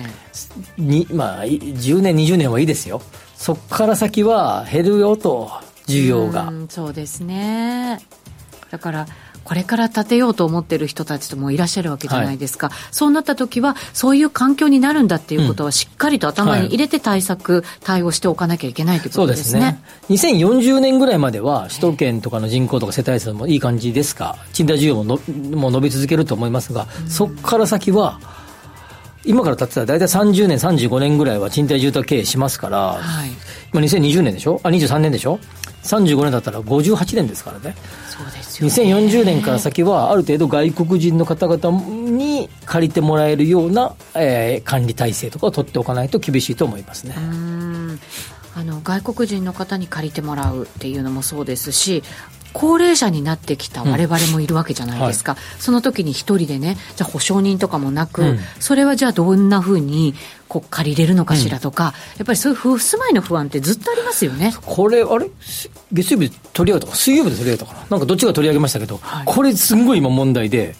[0.77, 3.01] にまあ、10年、20年はいいですよ。
[3.35, 5.51] そこから先は減るよと、
[5.87, 6.51] 需要が。
[6.69, 7.99] そうですね。
[8.69, 9.07] だから、
[9.43, 19.79] これから建てようと思ってる人たちともいらっしゃるわけじゃないですか、はい、そうなった時は、そういう環境になるんだっていうことは、しっかりと頭に入れて対策、うんはい、対応しておかなきゃいけないということですね。
[20.07, 20.37] ですね。
[20.37, 25.19] 2040年ぐらいまでは、首都圏とかの人口とか世帯数もいい感じですか、賃貸需要もの
[25.57, 28.19] も伸び続けると思いますが、うん、そこから先は、
[29.25, 33.29] 今から建てたら大体30年、35年ぐらいは賃貸住宅経営しますから、はい、
[33.73, 34.59] 今2020年でしょ？
[34.63, 35.39] あ、23年でしょ
[35.83, 37.75] ？35年だったら58年ですからね。
[38.09, 38.99] そうですよね。
[39.09, 47.15] 2040年から先は、ある程度外国人の方々に借りてもらえるような、えー、管理体制とかを取っておかないと厳しいと思いますね。
[48.53, 52.03] あの外国人の方に借りてもらうっていうのもそうですし
[52.53, 60.13] 高齢者になってきた我々もいるわけじゃないですか、うんはい、その時に一人でね、じゃあ保証人とかもなく、うん、それはじゃあどんなふうに
[60.47, 61.93] こう借りれるのかしらとか、うん、や
[62.23, 64.53] っぱりそういう住まいの不安ってずっとありますよね。
[64.65, 65.29] これ、あれ？
[65.91, 70.75] 月曜日取り上げたか、水曜日で取り上げたかな、なんかどっちが取り上げましたけど、はい、これ、すんごい今、問題で。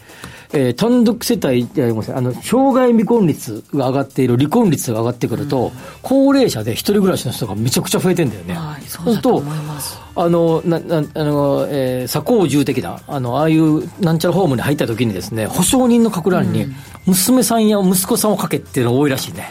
[0.54, 8.52] えー、単独世帯じゃありあの、障害未婚率が上がっている、離婚率が上がってくると、うん、高齢者で一人暮らしの人がめちゃくちゃ増えてんだよね。
[8.52, 9.98] はい、そうだと思います。
[10.14, 16.66] あの、な、な、あの、えー、左高重的な、あの、ああいうなんちゃらホームに入った時にですね、保証人の書く欄に、
[17.06, 19.50] 娘さんや息子さんを書けっていうのが多いらしいね。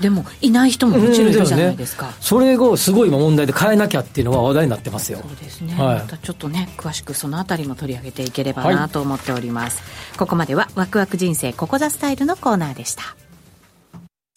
[0.00, 2.08] でも、いない人ももちろんいるじゃないですか。
[2.08, 5.18] うん、それをすごい今問題で変えなきゃっていうのは話題になってますよ。
[5.22, 5.74] そうですね。
[5.74, 9.78] はい、またちょっとね、詳しくそのあたりも取り上げていければなと思っております。
[9.78, 13.02] はい、ここまでは、ワクワク人生ここザスタイルのコーナーでした。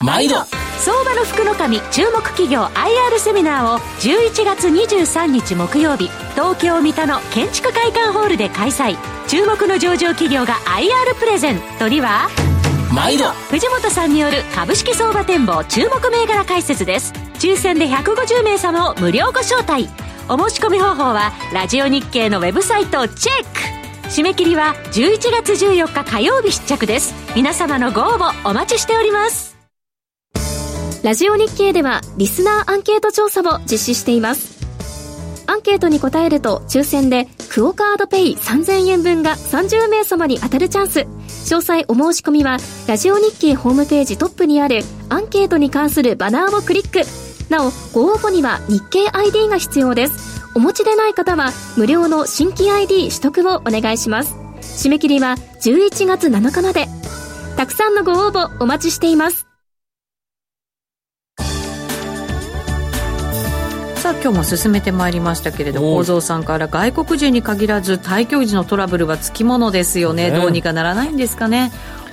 [0.04, 0.36] 毎度。
[0.80, 8.98] 相場の福の神注目企業 IR セミナーを11月23日木曜日東京三田の建築会館ホールで開催。
[9.30, 12.28] 注目の上場企業が IR プレゼン鳥は
[12.94, 13.30] 毎度。
[13.50, 17.14] 藤本さんによる株式相場展望注目銘柄解説です。
[17.36, 19.88] 抽選で150名様を無料ご招待。
[20.28, 24.10] お申し込み方法はラジオ日経のウェブサイトをチェック。
[24.10, 27.16] 締め切りは11月14日火曜日出着です。
[27.36, 29.53] 皆様のご応募お待ちしております
[31.04, 34.64] ラジオ日経ではリスナーアンケート調査を実施しています。
[35.48, 41.00] アンケートに答えると抽選でクオカードペイ3000円分が30名様に当たるチャンス。
[41.02, 44.80] 詳細お申し込みはラジオ日経ホームページトップにある
[45.10, 47.02] アンケートに関するバナーをクリック。
[47.50, 50.42] なお、ご応募には日経 ID が必要です。
[50.56, 54.36] お持ちでない方は無料の新規 ID 取得をお願いします。
[54.62, 56.88] 締め切りは11月7日まで。
[57.58, 59.53] たくさんのご応募お待ちしています。
[64.04, 71.72] さあ今日も進めてまいりましたけれど構造さんから外国人に限らず退去時のトラブルはつきものですよね、ね、どうにかならないんですかね。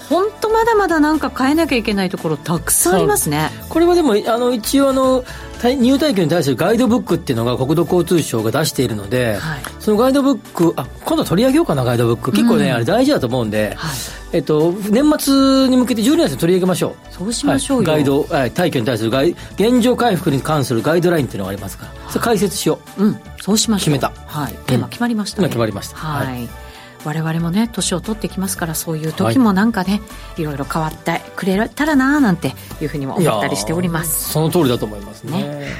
[0.08, 3.50] 本当まだまだなんか変えなきゃいけないところたくさんありますね。
[3.68, 5.24] これはでもあの一応あの
[5.62, 13.90] 入退去に対するガイドブックっていうのが国土交通省が出しているので、はい、そのガイドブックあ今度取り上げようかなガイドブック結構ね、うん、あれ大事だと思うんで、はい
[14.32, 17.12] えっと、年末に向けて12月に取り上げましょう。
[17.12, 17.90] そうしましょうよ。
[17.90, 23.04] はい、ガイド、はい、退去に対するガイ現状回復に関するガイドラインっていうのがありますから、それ解説しよう。
[23.04, 23.92] うん、そうしましょう。
[23.92, 24.12] 決めた。
[24.26, 24.52] はい。
[24.66, 25.96] テーマ決まりました、ね、今決まりました。
[25.96, 26.69] はい、はい
[27.04, 34.32] 我々もね年を取ってきますからそういう時もなんかね、はい、いろいろ変わってくれたらななんていうふうにも思ったりしております。
[34.32, 35.72] その通りだと思いますね、ね、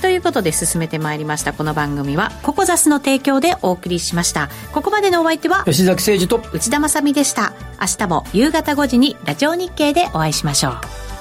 [0.00, 4.48] ということで進めてまいりましたこの番組はココザスの提供でお送りしました。
[4.72, 7.52] ここまでのお相手は吉崎誠二と内田まさでした。
[7.80, 11.15] 明日も夕方5時にラジオ日経でお会いしましょう